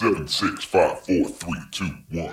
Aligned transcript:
Seven, 0.00 0.26
six, 0.26 0.64
five, 0.64 0.98
four, 1.00 1.28
three, 1.28 1.60
two, 1.70 1.84
one. 2.10 2.32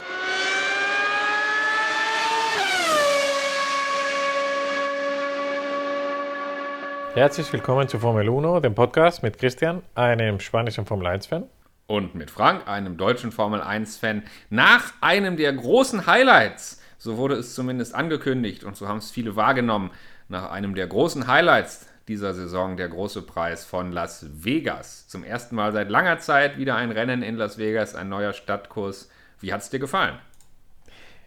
Herzlich 7.14 7.52
willkommen 7.52 7.90
zu 7.90 8.00
Formel 8.00 8.26
1, 8.26 8.62
dem 8.62 8.74
Podcast 8.74 9.22
mit 9.22 9.38
Christian, 9.38 9.82
einem 9.96 10.40
spanischen 10.40 10.86
Formel 10.86 11.08
1-Fan. 11.08 11.44
Und 11.88 12.16
mit 12.16 12.32
Frank, 12.32 12.70
einem 12.70 12.96
deutschen 12.96 13.34
Formel 13.34 13.60
1-Fan, 13.60 14.24
nach 14.50 14.94
einem 15.02 15.36
der 15.36 15.52
großen 15.52 16.08
Highlights, 16.08 16.82
so 16.98 17.18
wurde 17.18 17.36
es 17.36 17.54
zumindest 17.54 17.94
angekündigt 17.94 18.64
und 18.64 18.78
so 18.78 18.88
haben 18.88 19.00
es 19.00 19.12
viele 19.12 19.36
wahrgenommen, 19.36 19.92
nach 20.30 20.52
einem 20.52 20.74
der 20.74 20.88
großen 20.88 21.28
Highlights 21.28 21.86
dieser 22.08 22.34
Saison 22.34 22.78
der 22.78 22.88
große 22.88 23.22
Preis 23.22 23.66
von 23.66 23.92
Las 23.92 24.26
Vegas. 24.44 25.08
Zum 25.08 25.24
ersten 25.24 25.56
Mal 25.56 25.74
seit 25.74 25.90
langer 25.90 26.20
Zeit 26.20 26.58
wieder 26.58 26.76
ein 26.76 26.92
Rennen 26.92 27.22
in 27.22 27.36
Las 27.36 27.58
Vegas, 27.58 27.96
ein 27.96 28.10
neuer 28.10 28.34
Stadtkurs. 28.34 29.10
Wie 29.40 29.54
hat 29.54 29.62
es 29.62 29.70
dir 29.70 29.80
gefallen? 29.80 30.18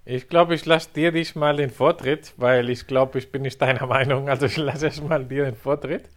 Ich 0.04 0.28
glaube, 0.28 0.54
ich 0.54 0.64
lasse 0.64 0.90
dir 0.94 1.12
diesmal 1.12 1.56
den 1.56 1.70
Vortritt, 1.70 2.32
weil 2.36 2.70
ich 2.70 2.86
glaube, 2.86 3.18
ich 3.18 3.30
bin 3.30 3.42
nicht 3.42 3.60
deiner 3.60 3.86
Meinung. 3.88 4.28
Also 4.28 4.46
ich 4.46 4.56
lasse 4.56 4.86
erstmal 4.86 5.24
dir 5.24 5.44
den 5.44 5.56
Vortritt. 5.56 6.08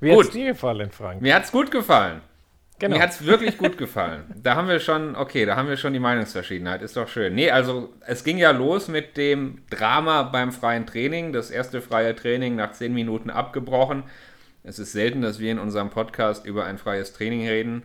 Wie 0.00 0.12
hat 0.12 0.20
es 0.20 0.30
dir 0.30 0.52
gefallen, 0.52 0.90
Frank? 0.90 1.20
Mir 1.20 1.34
hat 1.34 1.44
es 1.44 1.52
gut 1.52 1.70
gefallen. 1.70 2.20
Genau. 2.80 2.96
Mir 2.96 3.02
hat 3.02 3.10
es 3.10 3.24
wirklich 3.24 3.56
gut 3.56 3.78
gefallen. 3.78 4.24
Da 4.42 4.56
haben 4.56 4.68
wir 4.68 4.80
schon, 4.80 5.14
okay, 5.14 5.46
da 5.46 5.54
haben 5.56 5.68
wir 5.68 5.76
schon 5.76 5.92
die 5.92 6.00
Meinungsverschiedenheit, 6.00 6.82
ist 6.82 6.96
doch 6.96 7.08
schön. 7.08 7.34
Nee, 7.34 7.50
also 7.50 7.92
es 8.04 8.24
ging 8.24 8.36
ja 8.36 8.50
los 8.50 8.88
mit 8.88 9.16
dem 9.16 9.62
Drama 9.70 10.24
beim 10.24 10.50
freien 10.50 10.84
Training. 10.84 11.32
Das 11.32 11.50
erste 11.50 11.80
freie 11.80 12.16
Training 12.16 12.56
nach 12.56 12.72
zehn 12.72 12.92
Minuten 12.92 13.30
abgebrochen. 13.30 14.02
Es 14.64 14.78
ist 14.78 14.92
selten, 14.92 15.20
dass 15.20 15.38
wir 15.38 15.52
in 15.52 15.58
unserem 15.58 15.90
Podcast 15.90 16.46
über 16.46 16.64
ein 16.64 16.78
freies 16.78 17.12
Training 17.12 17.46
reden, 17.46 17.82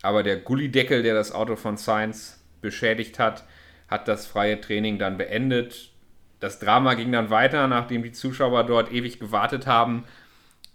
aber 0.00 0.22
der 0.22 0.36
Gullideckel, 0.36 1.02
der 1.02 1.14
das 1.14 1.32
Auto 1.32 1.56
von 1.56 1.76
Sainz 1.76 2.40
beschädigt 2.60 3.18
hat, 3.18 3.44
hat 3.88 4.06
das 4.06 4.26
freie 4.26 4.60
Training 4.60 4.98
dann 4.98 5.18
beendet. 5.18 5.90
Das 6.38 6.60
Drama 6.60 6.94
ging 6.94 7.10
dann 7.10 7.30
weiter, 7.30 7.66
nachdem 7.66 8.04
die 8.04 8.12
Zuschauer 8.12 8.64
dort 8.64 8.92
ewig 8.92 9.18
gewartet 9.18 9.66
haben, 9.66 10.04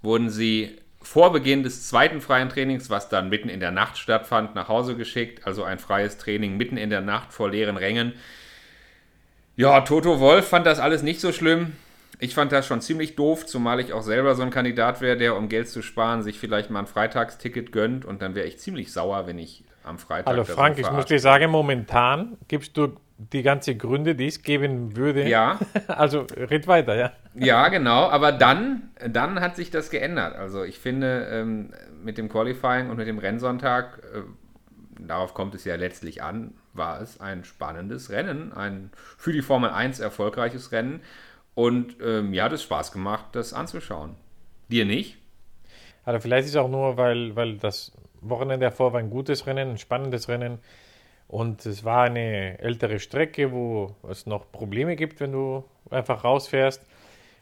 wurden 0.02 0.30
sie 0.30 0.78
vor 1.06 1.32
Beginn 1.32 1.64
des 1.64 1.88
zweiten 1.88 2.20
freien 2.20 2.50
Trainings, 2.50 2.90
was 2.90 3.10
dann 3.10 3.30
mitten 3.30 3.48
in 3.48 3.60
der 3.60 3.72
Nacht 3.72 3.98
stattfand, 3.98 4.56
nach 4.56 4.68
Hause 4.68 4.96
geschickt. 4.96 5.46
Also 5.46 5.64
ein 5.64 5.78
freies 5.78 6.18
Training 6.18 6.58
mitten 6.58 6.78
in 6.78 6.90
der 6.90 7.02
Nacht 7.02 7.32
vor 7.32 7.52
leeren 7.52 7.78
Rängen. 7.78 8.14
Ja, 9.56 9.82
Toto 9.82 10.20
Wolf 10.20 10.48
fand 10.48 10.66
das 10.66 10.80
alles 10.80 11.04
nicht 11.04 11.22
so 11.22 11.32
schlimm. 11.32 11.74
Ich 12.20 12.34
fand 12.34 12.52
das 12.52 12.66
schon 12.66 12.82
ziemlich 12.82 13.16
doof, 13.16 13.46
zumal 13.46 13.80
ich 13.80 13.94
auch 13.94 14.02
selber 14.02 14.36
so 14.36 14.42
ein 14.42 14.50
Kandidat 14.50 15.00
wäre, 15.00 15.16
der, 15.16 15.36
um 15.36 15.48
Geld 15.48 15.70
zu 15.70 15.82
sparen, 15.82 16.24
sich 16.24 16.40
vielleicht 16.40 16.72
mal 16.72 16.80
ein 16.80 16.88
Freitagsticket 16.88 17.72
gönnt. 17.72 18.04
Und 18.04 18.22
dann 18.22 18.34
wäre 18.34 18.48
ich 18.48 18.58
ziemlich 18.58 18.92
sauer, 18.92 19.28
wenn 19.28 19.38
ich 19.38 19.64
am 19.84 20.00
Freitag. 20.00 20.28
Hallo 20.28 20.44
Frank, 20.44 20.80
ich 20.80 20.90
muss 20.90 21.06
dir 21.06 21.20
sagen, 21.20 21.52
momentan 21.52 22.38
gibst 22.48 22.76
du 22.78 22.96
die 23.18 23.44
ganzen 23.44 23.78
Gründe, 23.78 24.16
die 24.16 24.28
es 24.28 24.42
geben 24.42 24.96
würde. 24.96 25.28
Ja. 25.28 25.60
Also 25.88 26.26
red 26.36 26.68
weiter, 26.68 26.96
ja. 26.96 27.12
Ja, 27.34 27.70
genau. 27.70 28.10
Aber 28.10 28.32
dann, 28.32 28.90
dann 29.08 29.40
hat 29.40 29.56
sich 29.56 29.72
das 29.72 29.90
geändert. 29.90 30.36
Also 30.36 30.64
ich 30.64 30.80
finde, 30.80 31.28
ähm, 31.32 31.74
mit 32.04 32.18
dem 32.18 32.30
Qualifying 32.30 32.90
und 32.90 32.98
mit 32.98 33.08
dem 33.08 33.20
Rennsonntag, 33.20 34.02
äh, 34.14 34.22
darauf 35.00 35.34
kommt 35.34 35.56
es 35.56 35.64
ja 35.64 35.76
letztlich 35.76 36.24
an, 36.24 36.54
war 36.74 37.02
es 37.02 37.20
ein 37.22 37.46
spannendes 37.46 38.10
Rennen, 38.10 38.52
ein 38.52 38.92
für 39.18 39.32
die 39.32 39.42
Formel 39.42 39.70
1 39.70 40.00
erfolgreiches 40.00 40.72
Rennen. 40.72 41.02
Und 41.54 41.96
ähm, 42.04 42.34
ja, 42.34 42.46
hat 42.46 42.52
es 42.52 42.64
Spaß 42.64 42.92
gemacht, 42.92 43.28
das 43.32 43.54
anzuschauen. 43.54 44.16
Dir 44.70 44.86
nicht? 44.86 45.18
Also 46.04 46.20
vielleicht 46.20 46.46
ist 46.46 46.52
es 46.52 46.58
auch 46.58 46.70
nur, 46.70 46.98
weil, 46.98 47.36
weil 47.36 47.58
das 47.58 47.94
Wochenende 48.22 48.66
davor 48.66 48.92
war 48.92 49.00
ein 49.00 49.10
gutes 49.10 49.48
Rennen, 49.48 49.72
ein 49.72 49.78
spannendes 49.78 50.28
Rennen. 50.28 50.60
Und 51.28 51.66
es 51.66 51.84
war 51.84 52.04
eine 52.04 52.60
ältere 52.60 53.00
Strecke, 53.00 53.52
wo 53.52 53.96
es 54.10 54.26
noch 54.26 54.52
Probleme 54.52 54.96
gibt, 54.96 55.20
wenn 55.20 55.32
du 55.32 55.64
einfach 55.90 56.24
rausfährst. 56.24 56.86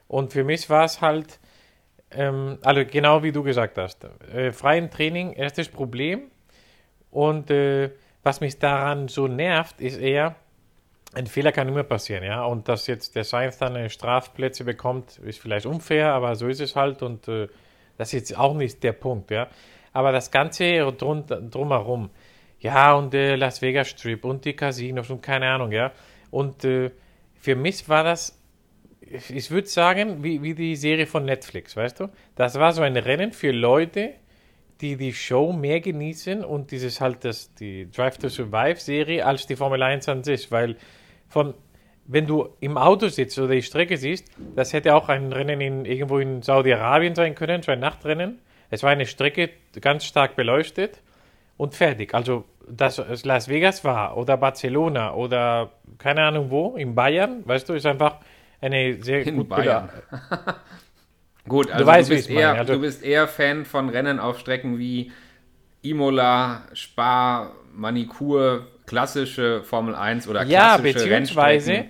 Und 0.07 0.31
für 0.31 0.43
mich 0.43 0.69
war 0.69 0.85
es 0.85 1.01
halt, 1.01 1.39
ähm, 2.11 2.57
also 2.63 2.83
genau 2.85 3.23
wie 3.23 3.31
du 3.31 3.43
gesagt 3.43 3.77
hast, 3.77 4.05
äh, 4.33 4.51
freien 4.51 4.89
Training, 4.89 5.33
erstes 5.33 5.69
Problem. 5.69 6.31
Und 7.11 7.51
äh, 7.51 7.91
was 8.23 8.41
mich 8.41 8.57
daran 8.57 9.07
so 9.07 9.27
nervt, 9.27 9.81
ist 9.81 9.97
eher, 9.97 10.35
ein 11.13 11.27
Fehler 11.27 11.51
kann 11.51 11.67
immer 11.67 11.83
passieren, 11.83 12.23
ja. 12.23 12.43
Und 12.45 12.67
dass 12.67 12.87
jetzt 12.87 13.15
der 13.15 13.23
Sainz 13.23 13.57
dann 13.57 13.89
Strafplätze 13.89 14.63
bekommt, 14.63 15.19
ist 15.19 15.39
vielleicht 15.39 15.65
unfair, 15.65 16.13
aber 16.13 16.35
so 16.35 16.47
ist 16.47 16.59
es 16.59 16.75
halt. 16.75 17.03
Und 17.03 17.27
äh, 17.27 17.47
das 17.97 18.09
ist 18.09 18.29
jetzt 18.29 18.37
auch 18.37 18.55
nicht 18.55 18.81
der 18.83 18.93
Punkt, 18.93 19.29
ja. 19.29 19.47
Aber 19.91 20.11
das 20.11 20.31
Ganze 20.31 20.91
drum, 20.93 21.25
drumherum, 21.27 22.09
ja, 22.63 22.93
und 22.93 23.13
der 23.13 23.35
Las 23.35 23.61
Vegas 23.61 23.89
Strip 23.89 24.23
und 24.23 24.45
die 24.45 24.53
Casinos 24.53 25.09
und 25.09 25.21
keine 25.21 25.49
Ahnung, 25.49 25.73
ja. 25.73 25.91
Und 26.31 26.63
äh, 26.63 26.91
für 27.35 27.57
mich 27.57 27.89
war 27.89 28.05
das, 28.05 28.41
ich 29.01 29.51
würde 29.51 29.67
sagen, 29.67 30.23
wie, 30.23 30.41
wie 30.41 30.55
die 30.55 30.77
Serie 30.77 31.05
von 31.05 31.25
Netflix, 31.25 31.75
weißt 31.75 31.99
du? 31.99 32.07
Das 32.35 32.57
war 32.57 32.71
so 32.71 32.81
ein 32.81 32.95
Rennen 32.95 33.33
für 33.33 33.51
Leute, 33.51 34.13
die 34.79 34.95
die 34.95 35.11
Show 35.11 35.51
mehr 35.51 35.81
genießen 35.81 36.43
und 36.45 36.71
dieses 36.71 37.01
halt 37.01 37.25
das, 37.25 37.53
die 37.53 37.91
Drive 37.91 38.17
to 38.17 38.29
Survive 38.29 38.79
Serie 38.79 39.25
als 39.25 39.45
die 39.45 39.57
Formel 39.57 39.83
1 39.83 40.07
an 40.07 40.23
sich, 40.23 40.49
weil 40.49 40.77
von, 41.27 41.53
wenn 42.05 42.25
du 42.25 42.47
im 42.61 42.77
Auto 42.77 43.09
sitzt 43.09 43.37
oder 43.39 43.55
die 43.55 43.61
Strecke 43.61 43.97
siehst, 43.97 44.29
das 44.55 44.71
hätte 44.71 44.95
auch 44.95 45.09
ein 45.09 45.33
Rennen 45.33 45.59
in, 45.59 45.83
irgendwo 45.83 46.17
in 46.17 46.41
Saudi-Arabien 46.41 47.13
sein 47.13 47.35
können, 47.35 47.61
so 47.61 47.73
ein 47.73 47.79
Nachtrennen. 47.79 48.39
Es 48.69 48.83
war 48.83 48.91
eine 48.91 49.05
Strecke 49.05 49.49
ganz 49.81 50.05
stark 50.05 50.37
beleuchtet 50.37 51.02
und 51.57 51.75
fertig. 51.75 52.13
Also 52.13 52.45
dass 52.67 52.97
es 52.97 53.25
Las 53.25 53.47
Vegas 53.47 53.83
war 53.83 54.17
oder 54.17 54.37
Barcelona 54.37 55.13
oder 55.13 55.71
keine 55.97 56.23
Ahnung 56.23 56.49
wo, 56.49 56.75
in 56.75 56.95
Bayern, 56.95 57.41
weißt 57.45 57.67
du, 57.69 57.73
ist 57.73 57.85
einfach 57.85 58.17
eine 58.61 59.01
sehr 59.03 59.25
in 59.27 59.37
gut 59.37 59.49
Bayern. 59.49 59.89
Gut, 61.45 61.69
also 61.71 61.83
du, 61.83 61.91
weißt, 61.91 62.09
du, 62.09 62.15
bist 62.15 62.29
eher, 62.29 62.53
also, 62.53 62.73
du 62.75 62.79
bist 62.79 63.03
eher 63.03 63.27
Fan 63.27 63.65
von 63.65 63.89
Rennen 63.89 64.17
auf 64.17 64.39
Strecken 64.39 64.79
wie 64.79 65.11
Imola, 65.81 66.61
Spa, 66.71 67.51
Manikur, 67.73 68.65
klassische 68.85 69.61
Formel 69.63 69.93
1 69.93 70.29
oder 70.29 70.45
klassische 70.45 70.53
ja, 70.53 70.77
beziehungsweise, 70.77 71.85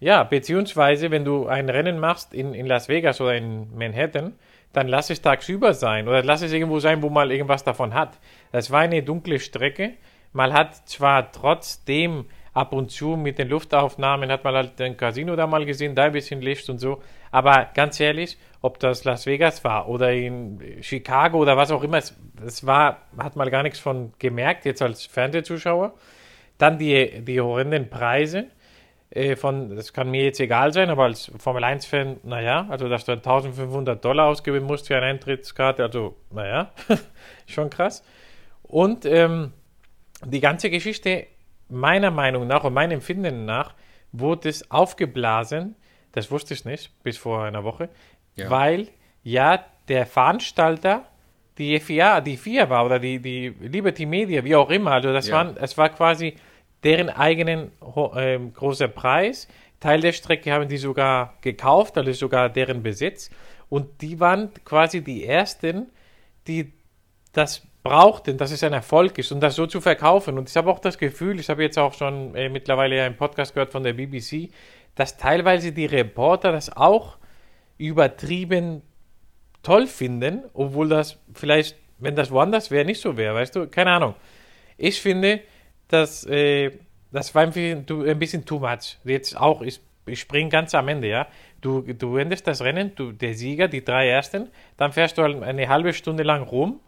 Ja, 0.00 0.22
beziehungsweise, 0.24 1.10
wenn 1.10 1.26
du 1.26 1.46
ein 1.46 1.68
Rennen 1.68 1.98
machst 1.98 2.32
in, 2.32 2.54
in 2.54 2.64
Las 2.64 2.88
Vegas 2.88 3.20
oder 3.20 3.34
in 3.34 3.76
Manhattan, 3.76 4.32
dann 4.72 4.88
lass 4.88 5.10
es 5.10 5.20
tagsüber 5.20 5.74
sein 5.74 6.08
oder 6.08 6.22
lass 6.22 6.40
es 6.40 6.52
irgendwo 6.52 6.80
sein, 6.80 7.02
wo 7.02 7.10
man 7.10 7.30
irgendwas 7.30 7.64
davon 7.64 7.92
hat. 7.92 8.18
Das 8.52 8.70
war 8.70 8.80
eine 8.80 9.02
dunkle 9.02 9.38
Strecke. 9.38 9.94
Man 10.32 10.52
hat 10.52 10.88
zwar 10.88 11.32
trotzdem 11.32 12.26
ab 12.56 12.72
und 12.72 12.90
zu 12.90 13.16
mit 13.16 13.38
den 13.38 13.48
Luftaufnahmen 13.48 14.30
hat 14.32 14.44
man 14.44 14.54
halt 14.54 14.80
ein 14.80 14.96
Casino 14.96 15.36
da 15.36 15.46
mal 15.46 15.66
gesehen, 15.66 15.94
da 15.94 16.04
ein 16.04 16.12
bisschen 16.12 16.40
Licht 16.40 16.68
und 16.70 16.78
so. 16.78 17.02
Aber 17.30 17.68
ganz 17.74 18.00
ehrlich, 18.00 18.38
ob 18.62 18.78
das 18.78 19.04
Las 19.04 19.26
Vegas 19.26 19.62
war 19.62 19.88
oder 19.88 20.12
in 20.12 20.58
Chicago 20.80 21.38
oder 21.38 21.56
was 21.56 21.70
auch 21.70 21.82
immer, 21.82 21.98
es 21.98 22.66
war, 22.66 23.02
hat 23.18 23.36
man 23.36 23.50
gar 23.50 23.62
nichts 23.62 23.78
von 23.78 24.14
gemerkt, 24.18 24.64
jetzt 24.64 24.80
als 24.80 25.04
Fernsehzuschauer. 25.04 25.92
Dann 26.56 26.78
die, 26.78 27.22
die 27.22 27.40
horrenden 27.40 27.90
Preise. 27.90 28.46
Äh, 29.10 29.36
von, 29.36 29.76
das 29.76 29.92
kann 29.92 30.10
mir 30.10 30.24
jetzt 30.24 30.40
egal 30.40 30.72
sein, 30.72 30.88
aber 30.88 31.04
als 31.04 31.30
Formel 31.38 31.62
1-Fan, 31.62 32.20
naja, 32.24 32.66
also 32.70 32.88
dass 32.88 33.04
du 33.04 33.12
1500 33.12 34.02
Dollar 34.04 34.26
ausgeben 34.26 34.64
musst 34.64 34.88
für 34.88 34.96
eine 34.96 35.06
Eintrittskarte, 35.06 35.82
also 35.82 36.16
naja, 36.30 36.72
schon 37.46 37.70
krass. 37.70 38.02
Und 38.68 39.04
ähm, 39.04 39.52
die 40.24 40.40
ganze 40.40 40.70
Geschichte, 40.70 41.26
meiner 41.68 42.10
Meinung 42.10 42.46
nach 42.46 42.64
und 42.64 42.74
meinem 42.74 42.92
Empfinden 42.92 43.44
nach, 43.44 43.74
wurde 44.12 44.48
es 44.48 44.70
aufgeblasen, 44.70 45.76
das 46.12 46.30
wusste 46.30 46.54
ich 46.54 46.64
nicht 46.64 46.90
bis 47.02 47.18
vor 47.18 47.44
einer 47.44 47.64
Woche, 47.64 47.88
ja. 48.36 48.48
weil 48.48 48.88
ja 49.22 49.64
der 49.88 50.06
Veranstalter 50.06 51.04
die 51.58 51.78
FIA, 51.80 52.20
die 52.20 52.36
FIA 52.36 52.68
war 52.68 52.84
oder 52.84 52.98
die, 52.98 53.18
die 53.18 53.48
Liberty 53.60 54.06
Media, 54.06 54.44
wie 54.44 54.56
auch 54.56 54.70
immer, 54.70 54.92
also 54.92 55.12
das 55.12 55.28
ja. 55.28 55.36
waren, 55.36 55.56
es 55.56 55.76
war 55.78 55.88
quasi 55.88 56.36
deren 56.84 57.08
eigenen 57.10 57.70
äh, 58.14 58.38
großer 58.38 58.88
Preis. 58.88 59.48
Teil 59.80 60.00
der 60.00 60.12
Strecke 60.12 60.52
haben 60.52 60.68
die 60.68 60.76
sogar 60.76 61.34
gekauft, 61.40 61.98
also 61.98 62.12
sogar 62.12 62.48
deren 62.48 62.82
Besitz. 62.82 63.30
Und 63.68 64.00
die 64.02 64.20
waren 64.20 64.50
quasi 64.64 65.02
die 65.02 65.24
ersten, 65.24 65.86
die 66.46 66.72
das 67.32 67.66
brauchten, 67.88 68.36
dass 68.36 68.50
es 68.50 68.62
ein 68.62 68.72
Erfolg 68.72 69.18
ist 69.18 69.32
und 69.32 69.40
das 69.40 69.54
so 69.54 69.66
zu 69.66 69.80
verkaufen. 69.80 70.38
Und 70.38 70.48
ich 70.48 70.56
habe 70.56 70.70
auch 70.70 70.80
das 70.80 70.98
Gefühl, 70.98 71.38
ich 71.38 71.48
habe 71.48 71.62
jetzt 71.62 71.78
auch 71.78 71.94
schon 71.94 72.34
äh, 72.34 72.48
mittlerweile 72.48 73.02
einen 73.02 73.16
Podcast 73.16 73.54
gehört 73.54 73.70
von 73.70 73.82
der 73.82 73.92
BBC, 73.92 74.50
dass 74.94 75.16
teilweise 75.16 75.72
die 75.72 75.86
Reporter 75.86 76.52
das 76.52 76.74
auch 76.76 77.18
übertrieben 77.78 78.82
toll 79.62 79.86
finden, 79.86 80.44
obwohl 80.52 80.88
das 80.88 81.18
vielleicht, 81.34 81.76
wenn 81.98 82.16
das 82.16 82.30
woanders 82.30 82.70
wäre, 82.70 82.84
nicht 82.84 83.00
so 83.00 83.16
wäre, 83.16 83.34
weißt 83.34 83.54
du? 83.56 83.68
Keine 83.68 83.90
Ahnung. 83.90 84.14
Ich 84.76 85.00
finde, 85.00 85.40
dass 85.88 86.24
äh, 86.26 86.72
das 87.12 87.34
war 87.34 87.42
ein 87.42 88.18
bisschen 88.18 88.44
too 88.44 88.58
much. 88.58 88.98
Jetzt 89.04 89.36
auch, 89.36 89.62
ich, 89.62 89.80
ich 90.06 90.20
springe 90.20 90.50
ganz 90.50 90.74
am 90.74 90.88
Ende, 90.88 91.08
ja. 91.08 91.28
Du, 91.60 91.82
du 91.82 92.16
endest 92.16 92.46
das 92.46 92.62
Rennen, 92.62 92.92
du, 92.94 93.12
der 93.12 93.34
Sieger, 93.34 93.68
die 93.68 93.84
drei 93.84 94.08
Ersten, 94.08 94.50
dann 94.76 94.92
fährst 94.92 95.18
du 95.18 95.22
halt 95.22 95.42
eine 95.42 95.68
halbe 95.68 95.92
Stunde 95.92 96.22
lang 96.22 96.42
rum 96.42 96.80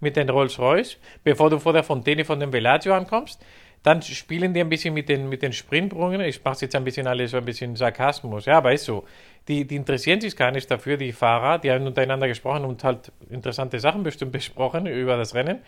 mit 0.00 0.16
den 0.16 0.28
Rolls-Royce, 0.28 0.98
bevor 1.24 1.50
du 1.50 1.58
vor 1.58 1.72
der 1.72 1.82
Fontäne 1.82 2.24
von 2.24 2.40
dem 2.40 2.50
Bellagio 2.50 2.94
ankommst. 2.94 3.44
Dann 3.82 4.02
spielen 4.02 4.54
die 4.54 4.60
ein 4.60 4.68
bisschen 4.68 4.92
mit 4.92 5.08
den, 5.08 5.28
mit 5.28 5.42
den 5.42 5.52
Sprintbrunnen. 5.52 6.20
Ich 6.22 6.42
mache 6.42 6.58
jetzt 6.62 6.74
ein 6.74 6.84
bisschen 6.84 7.06
alles 7.06 7.30
so 7.30 7.36
ein 7.36 7.44
bisschen 7.44 7.76
Sarkasmus. 7.76 8.46
Ja, 8.46 8.58
aber 8.58 8.72
ist 8.72 8.84
so. 8.84 9.04
Die, 9.46 9.66
die 9.66 9.76
interessieren 9.76 10.20
sich 10.20 10.36
gar 10.36 10.50
nicht 10.50 10.70
dafür, 10.70 10.96
die 10.96 11.12
Fahrer. 11.12 11.58
Die 11.58 11.70
haben 11.70 11.86
untereinander 11.86 12.26
gesprochen 12.26 12.64
und 12.64 12.82
halt 12.82 13.12
interessante 13.30 13.78
Sachen 13.78 14.02
bestimmt 14.02 14.32
besprochen 14.38 14.86
über 14.86 15.16
das 15.16 15.34
Rennen. 15.34 15.60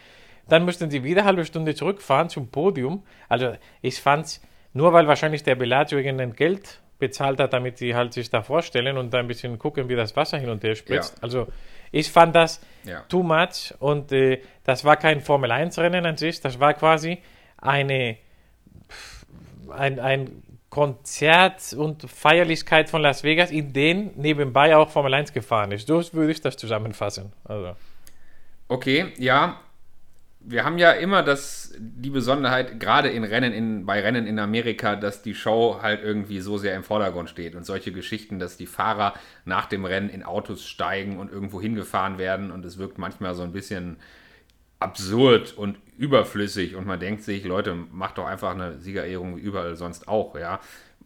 Dann 0.49 0.65
mussten 0.65 0.91
sie 0.91 1.05
wieder 1.05 1.21
eine 1.21 1.29
halbe 1.29 1.44
Stunde 1.44 1.75
zurückfahren 1.75 2.29
zum 2.29 2.49
Podium. 2.49 3.05
Also 3.29 3.53
ich 3.81 4.00
fand 4.00 4.26
es, 4.26 4.43
nur 4.73 4.93
weil 4.93 5.06
wahrscheinlich 5.06 5.44
der 5.44 5.55
Bellagio 5.55 5.99
irgendein 5.99 6.33
Geld 6.35 6.81
bezahlt 7.00 7.41
hat, 7.41 7.52
damit 7.52 7.79
sie 7.79 7.94
halt 7.94 8.12
sich 8.12 8.31
da 8.31 8.43
vorstellen 8.43 8.97
und 8.97 9.12
da 9.12 9.19
ein 9.19 9.26
bisschen 9.26 9.58
gucken, 9.58 9.88
wie 9.88 9.97
das 9.97 10.14
Wasser 10.14 10.38
hin 10.38 10.50
und 10.50 10.62
her 10.62 10.75
spritzt. 10.75 11.17
Ja. 11.17 11.23
Also 11.23 11.49
ich 11.91 12.11
fand 12.11 12.37
das 12.37 12.61
ja. 12.85 13.00
too 13.08 13.23
much 13.23 13.75
und 13.81 14.12
äh, 14.12 14.41
das 14.64 14.85
war 14.85 14.97
kein 14.97 15.20
Formel-1-Rennen 15.20 16.06
an 16.06 16.17
sich, 16.17 16.41
das 16.41 16.61
war 16.61 16.75
quasi 16.75 17.19
eine, 17.56 18.17
ein, 19.70 19.99
ein 19.99 20.43
Konzert 20.70 21.73
und 21.73 22.08
Feierlichkeit 22.08 22.88
von 22.88 23.02
Las 23.02 23.25
Vegas, 23.25 23.50
in 23.50 23.73
denen 23.73 24.12
nebenbei 24.17 24.76
auch 24.76 24.88
Formel 24.88 25.12
1 25.12 25.32
gefahren 25.32 25.73
ist. 25.73 25.88
So 25.88 26.00
würde 26.12 26.31
ich 26.31 26.41
das 26.41 26.56
zusammenfassen. 26.56 27.32
Also. 27.44 27.75
Okay, 28.69 29.12
ja. 29.19 29.61
Wir 30.42 30.64
haben 30.64 30.78
ja 30.78 30.92
immer 30.92 31.22
das, 31.22 31.75
die 31.78 32.10
Besonderheit, 32.10 32.81
gerade 32.81 33.10
in 33.10 33.25
Rennen 33.25 33.52
in, 33.52 33.87
bei 33.87 34.00
Rennen 34.00 34.26
in 34.26 34.38
Amerika, 34.38 34.96
dass 34.96 35.22
die 35.22 35.34
Show 35.34 35.81
halt 35.82 36.02
irgendwie 36.02 36.40
so 36.40 36.56
sehr 36.56 36.75
im 36.75 36.82
Vordergrund 36.82 37.28
steht. 37.28 37.54
Und 37.54 37.66
solche 37.66 37.92
Geschichten, 37.92 38.38
dass 38.38 38.56
die 38.56 38.66
Fahrer 38.66 39.14
nach 39.44 39.66
dem 39.66 39.84
Rennen 39.84 40.08
in 40.08 40.22
Autos 40.22 40.66
steigen 40.66 41.19
und 41.19 41.31
irgendwo 41.31 41.60
hingefahren 41.60 42.19
werden. 42.19 42.50
Und 42.50 42.64
es 42.64 42.78
wirkt 42.78 42.98
manchmal 42.98 43.34
so 43.34 43.42
ein 43.42 43.52
bisschen 43.52 43.98
absurd 44.81 45.52
und 45.56 45.78
überflüssig 45.98 46.75
und 46.75 46.87
man 46.87 46.98
denkt 46.98 47.22
sich, 47.22 47.44
Leute, 47.44 47.75
macht 47.75 48.16
doch 48.16 48.26
einfach 48.26 48.52
eine 48.52 48.78
Siegerehrung 48.78 49.37
wie 49.37 49.40
überall 49.40 49.76
sonst 49.76 50.08
auch, 50.08 50.34
ja. 50.37 50.60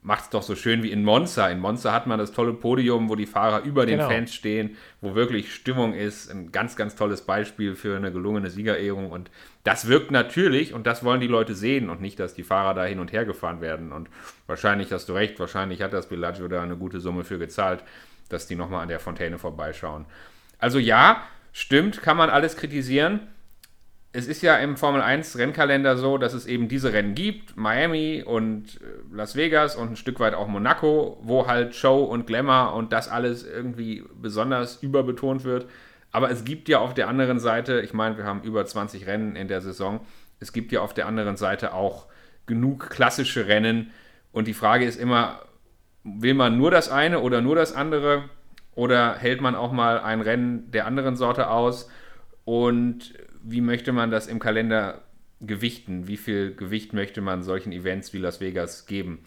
Macht 0.07 0.25
es 0.25 0.31
doch 0.31 0.43
so 0.43 0.55
schön 0.55 0.83
wie 0.83 0.93
in 0.93 1.03
Monza. 1.03 1.49
In 1.49 1.61
Monza 1.61 1.91
hat 1.91 2.07
man 2.07 2.19
das 2.19 2.33
tolle 2.33 2.53
Podium, 2.53 3.09
wo 3.09 3.17
die 3.17 3.25
Fahrer 3.25 3.63
über 3.63 3.87
den 3.87 3.97
genau. 3.97 4.11
Fans 4.11 4.35
stehen, 4.35 4.77
wo 5.01 5.15
wirklich 5.15 5.55
Stimmung 5.55 5.95
ist. 5.95 6.31
Ein 6.31 6.53
ganz, 6.53 6.77
ganz 6.77 6.95
tolles 6.95 7.23
Beispiel 7.23 7.75
für 7.75 7.97
eine 7.97 8.13
gelungene 8.13 8.51
Siegerehrung. 8.51 9.11
Und 9.11 9.31
das 9.63 9.89
wirkt 9.89 10.11
natürlich 10.11 10.75
und 10.75 10.87
das 10.87 11.05
wollen 11.05 11.23
die 11.23 11.27
Leute 11.27 11.55
sehen 11.55 11.89
und 11.89 12.03
nicht, 12.03 12.21
dass 12.21 12.35
die 12.35 12.43
Fahrer 12.43 12.75
da 12.75 12.85
hin 12.85 12.99
und 13.01 13.13
her 13.13 13.25
gefahren 13.25 13.63
werden. 13.63 13.93
Und 13.93 14.11
wahrscheinlich 14.47 14.93
hast 14.93 15.09
du 15.09 15.15
recht, 15.15 15.41
wahrscheinlich 15.41 15.81
hat 15.81 15.95
das 15.95 16.11
Bellagio 16.11 16.49
da 16.49 16.63
eine 16.63 16.77
gute 16.77 17.01
Summe 17.01 17.25
für 17.25 17.39
gezahlt, 17.39 17.83
dass 18.29 18.47
die 18.47 18.57
nochmal 18.57 18.83
an 18.83 18.89
der 18.89 19.01
Fontäne 19.01 19.39
vorbeischauen. 19.39 20.05
Also 20.59 20.79
ja, 20.79 21.23
stimmt, 21.53 22.03
kann 22.03 22.19
man 22.19 22.29
alles 22.29 22.57
kritisieren 22.57 23.21
es 24.17 24.29
ist 24.29 24.43
ja 24.43 24.57
im 24.59 24.77
Formel 24.77 25.03
1 25.03 25.39
Rennkalender 25.39 25.97
so, 25.97 26.19
dass 26.19 26.35
es 26.35 26.47
eben 26.47 26.69
diese 26.69 26.93
Rennen 26.93 27.17
gibt, 27.17 27.57
Miami 27.57 28.23
und 28.25 28.81
äh, 28.81 29.13
Las 29.13 29.35
Vegas 29.35 29.75
und 29.75 29.91
ein 29.91 29.97
Stück 29.97 30.21
weit 30.21 30.35
auch 30.35 30.47
Monaco, 30.47 31.19
wo 31.23 31.49
halt 31.49 31.75
Show 31.75 32.05
und 32.05 32.25
Glamour 32.27 32.75
und 32.75 32.93
das 32.93 33.09
alles 33.09 33.45
irgendwie 33.45 34.05
besonders 34.15 34.81
überbetont 34.83 35.43
wird. 35.43 35.67
Aber 36.13 36.31
es 36.31 36.45
gibt 36.45 36.69
ja 36.69 36.79
auf 36.79 36.95
der 36.95 37.09
anderen 37.09 37.41
Seite, 37.41 37.81
ich 37.81 37.93
meine, 37.93 38.17
wir 38.17 38.25
haben 38.25 38.43
über 38.43 38.65
20 38.65 39.05
Rennen 39.09 39.35
in 39.35 39.49
der 39.49 39.61
Saison, 39.61 40.01
es 40.39 40.53
gibt 40.53 40.71
ja 40.71 40.81
auf 40.81 40.95
der 40.95 41.07
anderen 41.07 41.37
Seite 41.37 41.75
auch 41.75 42.07
genug 42.47 42.91
klassische 42.91 43.49
Rennen. 43.49 43.91
Und 44.31 44.47
die 44.47 44.55
Frage 44.55 44.85
ist 44.85 45.01
immer, 45.01 45.41
will 46.05 46.35
man 46.35 46.57
nur 46.57 46.71
das 46.71 46.89
eine 46.89 47.19
oder 47.19 47.41
nur 47.41 47.57
das 47.57 47.73
andere? 47.73 48.29
Oder 48.77 49.17
hält 49.17 49.41
man 49.41 49.57
auch 49.57 49.73
mal 49.73 49.99
ein 49.99 50.21
Rennen 50.21 50.71
der 50.71 50.87
anderen 50.87 51.17
Sorte 51.17 51.51
aus? 51.51 51.91
Und 52.45 53.15
wie 53.45 53.61
möchte 53.61 53.93
man 53.93 54.11
das 54.11 54.27
im 54.27 54.39
Kalender 54.39 55.03
gewichten? 55.41 56.09
Wie 56.09 56.17
viel 56.17 56.55
Gewicht 56.55 56.93
möchte 56.93 57.21
man 57.21 57.43
solchen 57.43 57.73
Events 57.73 58.13
wie 58.13 58.19
Las 58.19 58.41
Vegas 58.41 58.87
geben? 58.87 59.25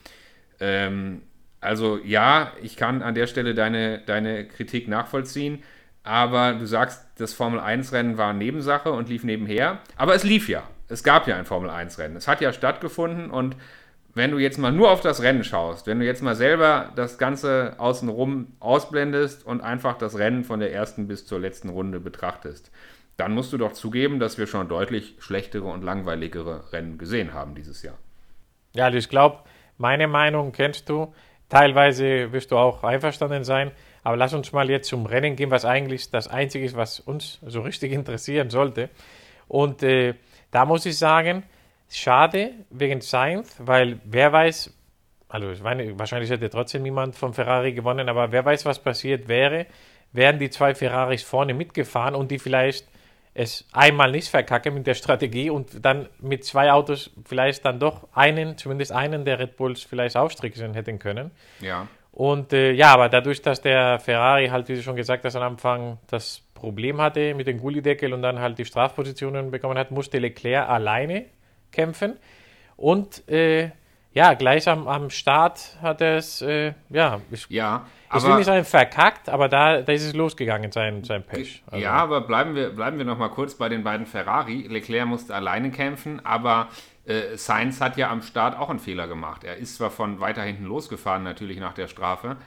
Ähm, 0.60 1.22
also 1.62 2.00
ja, 2.04 2.54
ich 2.62 2.76
kann 2.76 3.02
an 3.02 3.16
der 3.16 3.28
Stelle 3.28 3.54
deine, 3.54 4.00
deine 4.00 4.48
Kritik 4.48 4.88
nachvollziehen, 4.88 5.64
aber 6.04 6.54
du 6.54 6.66
sagst, 6.66 7.06
das 7.18 7.34
Formel 7.34 7.60
1-Rennen 7.60 8.18
war 8.18 8.34
Nebensache 8.34 8.92
und 8.92 9.10
lief 9.10 9.24
nebenher, 9.24 9.80
aber 9.96 10.16
es 10.16 10.24
lief 10.24 10.50
ja. 10.50 10.64
Es 10.90 11.04
gab 11.04 11.28
ja 11.28 11.36
ein 11.36 11.46
Formel 11.46 11.70
1-Rennen. 11.70 12.16
Es 12.16 12.28
hat 12.28 12.40
ja 12.40 12.54
stattgefunden 12.54 13.30
und 13.30 13.56
wenn 14.14 14.32
du 14.32 14.40
jetzt 14.40 14.58
mal 14.58 14.72
nur 14.72 14.90
auf 14.90 15.02
das 15.02 15.22
Rennen 15.22 15.44
schaust, 15.44 15.86
wenn 15.86 16.00
du 16.00 16.06
jetzt 16.06 16.24
mal 16.24 16.36
selber 16.36 16.92
das 16.96 17.18
Ganze 17.18 17.76
außenrum 17.78 18.48
ausblendest 18.60 19.46
und 19.46 19.62
einfach 19.62 19.98
das 19.98 20.18
Rennen 20.18 20.44
von 20.44 20.60
der 20.60 20.74
ersten 20.74 21.08
bis 21.08 21.26
zur 21.26 21.40
letzten 21.40 21.70
Runde 21.70 22.00
betrachtest, 22.00 22.72
dann 23.18 23.34
musst 23.34 23.52
du 23.52 23.58
doch 23.58 23.74
zugeben, 23.74 24.20
dass 24.20 24.38
wir 24.38 24.48
schon 24.48 24.70
deutlich 24.70 25.16
schlechtere 25.20 25.66
und 25.66 25.84
langweiligere 25.84 26.72
Rennen 26.72 26.98
gesehen 26.98 27.34
haben 27.34 27.56
dieses 27.56 27.82
Jahr. 27.82 27.98
Ja, 28.74 28.86
also 28.86 28.98
ich 28.98 29.10
glaube, 29.10 29.40
meine 29.78 30.08
Meinung 30.08 30.52
kennst 30.52 30.88
du. 30.88 31.14
Teilweise 31.50 32.32
wirst 32.32 32.52
du 32.52 32.58
auch 32.58 32.84
einverstanden 32.84 33.44
sein. 33.44 33.72
Aber 34.04 34.16
lass 34.16 34.34
uns 34.34 34.52
mal 34.52 34.70
jetzt 34.70 34.88
zum 34.88 35.06
Rennen 35.06 35.36
gehen, 35.36 35.52
was 35.52 35.66
eigentlich 35.66 36.12
das 36.12 36.28
Einzige 36.28 36.66
ist, 36.66 36.78
was 36.78 37.00
uns 37.00 37.40
so 37.46 37.62
richtig 37.62 37.92
interessieren 37.92 38.50
sollte. 38.50 38.90
Und 39.48 39.84
äh, 39.84 40.14
da 40.52 40.66
muss 40.66 40.86
ich 40.86 40.98
sagen, 40.98 41.44
schade 41.90 42.52
wegen 42.70 43.02
Sainz, 43.02 43.56
weil 43.60 44.00
wer 44.06 44.32
weiß, 44.32 44.74
also 45.28 45.52
ich 45.52 45.62
meine, 45.62 45.98
wahrscheinlich 45.98 46.30
hätte 46.30 46.50
trotzdem 46.50 46.84
niemand 46.84 47.16
von 47.16 47.34
Ferrari 47.34 47.74
gewonnen, 47.74 48.08
aber 48.10 48.32
wer 48.32 48.46
weiß, 48.46 48.66
was 48.66 48.80
passiert 48.80 49.28
wäre, 49.28 49.66
wären 50.14 50.40
die 50.40 50.50
zwei 50.50 50.74
Ferraris 50.74 51.24
vorne 51.24 51.54
mitgefahren 51.54 52.16
und 52.16 52.32
die 52.32 52.40
vielleicht 52.40 52.88
es 53.38 53.68
einmal 53.72 54.12
nicht 54.12 54.30
verkacke 54.30 54.72
mit 54.72 54.88
der 54.88 54.96
Strategie 54.96 55.52
und 55.52 55.86
dann 55.86 56.10
mit 56.20 56.44
zwei 56.44 56.72
Autos 56.72 57.12
vielleicht 57.24 57.64
dann 57.66 57.80
doch 57.80 58.08
einen, 58.14 58.58
zumindest 58.58 58.92
einen 58.92 59.26
der 59.26 59.38
Red 59.38 59.58
Bulls 59.58 59.84
vielleicht 59.84 60.18
aufstricken 60.18 60.74
hätten 60.74 60.98
können. 60.98 61.30
Ja. 61.62 61.88
Und 62.12 62.52
äh, 62.52 62.72
ja, 62.72 62.92
aber 62.94 63.10
dadurch, 63.10 63.44
dass 63.44 63.62
der 63.62 64.00
Ferrari 64.00 64.48
halt, 64.48 64.68
wie 64.70 64.74
du 64.74 64.82
schon 64.82 64.96
gesagt 64.96 65.24
hast, 65.24 65.36
am 65.36 65.44
Anfang 65.44 66.00
das 66.08 66.42
Problem 66.56 67.00
hatte 67.00 67.36
mit 67.36 67.46
dem 67.46 67.60
Gullideckel 67.60 68.12
und 68.12 68.24
dann 68.24 68.40
halt 68.40 68.58
die 68.58 68.66
Strafpositionen 68.66 69.52
bekommen 69.52 69.78
hat, 69.78 69.92
musste 69.92 70.18
Leclerc 70.18 70.68
alleine 70.68 71.26
kämpfen. 71.72 72.18
Und 72.76 73.30
äh, 73.30 73.70
ja, 74.18 74.34
gleich 74.34 74.68
am, 74.68 74.88
am 74.88 75.12
Start 75.12 75.78
hat 75.80 76.02
er 76.02 76.18
es, 76.18 76.42
äh, 76.42 76.74
ja, 76.90 77.22
ich, 77.30 77.48
ja, 77.50 77.86
ich 78.16 78.24
will 78.24 78.38
nicht 78.38 78.46
sagen 78.46 78.66
verkackt, 78.66 79.30
aber 79.30 79.48
da, 79.48 79.84
da 79.84 79.92
ist 79.94 80.04
es 80.04 80.16
losgegangen, 80.16 80.72
sein, 80.72 81.04
sein 81.04 81.22
Pech. 81.22 81.62
Also. 81.68 81.84
Ja, 81.84 81.92
aber 81.92 82.22
bleiben 82.22 82.56
wir, 82.56 82.72
bleiben 82.72 82.98
wir 82.98 83.06
noch 83.06 83.20
mal 83.20 83.30
kurz 83.30 83.54
bei 83.54 83.70
den 83.70 83.84
beiden 83.84 84.08
Ferrari. 84.08 84.66
Leclerc 84.68 85.08
musste 85.08 85.36
alleine 85.36 85.70
kämpfen, 85.70 86.20
aber 86.26 86.70
äh, 87.06 87.38
Sainz 87.38 87.80
hat 87.80 87.96
ja 87.96 88.10
am 88.10 88.24
Start 88.24 88.58
auch 88.58 88.72
einen 88.72 88.80
Fehler 88.80 89.08
gemacht. 89.08 89.44
Er 89.44 89.58
ist 89.58 89.76
zwar 89.76 89.92
von 89.92 90.20
weiter 90.20 90.42
hinten 90.42 90.66
losgefahren, 90.66 91.22
natürlich 91.22 91.60
nach 91.60 91.74
der 91.74 91.88
Strafe, 91.88 92.38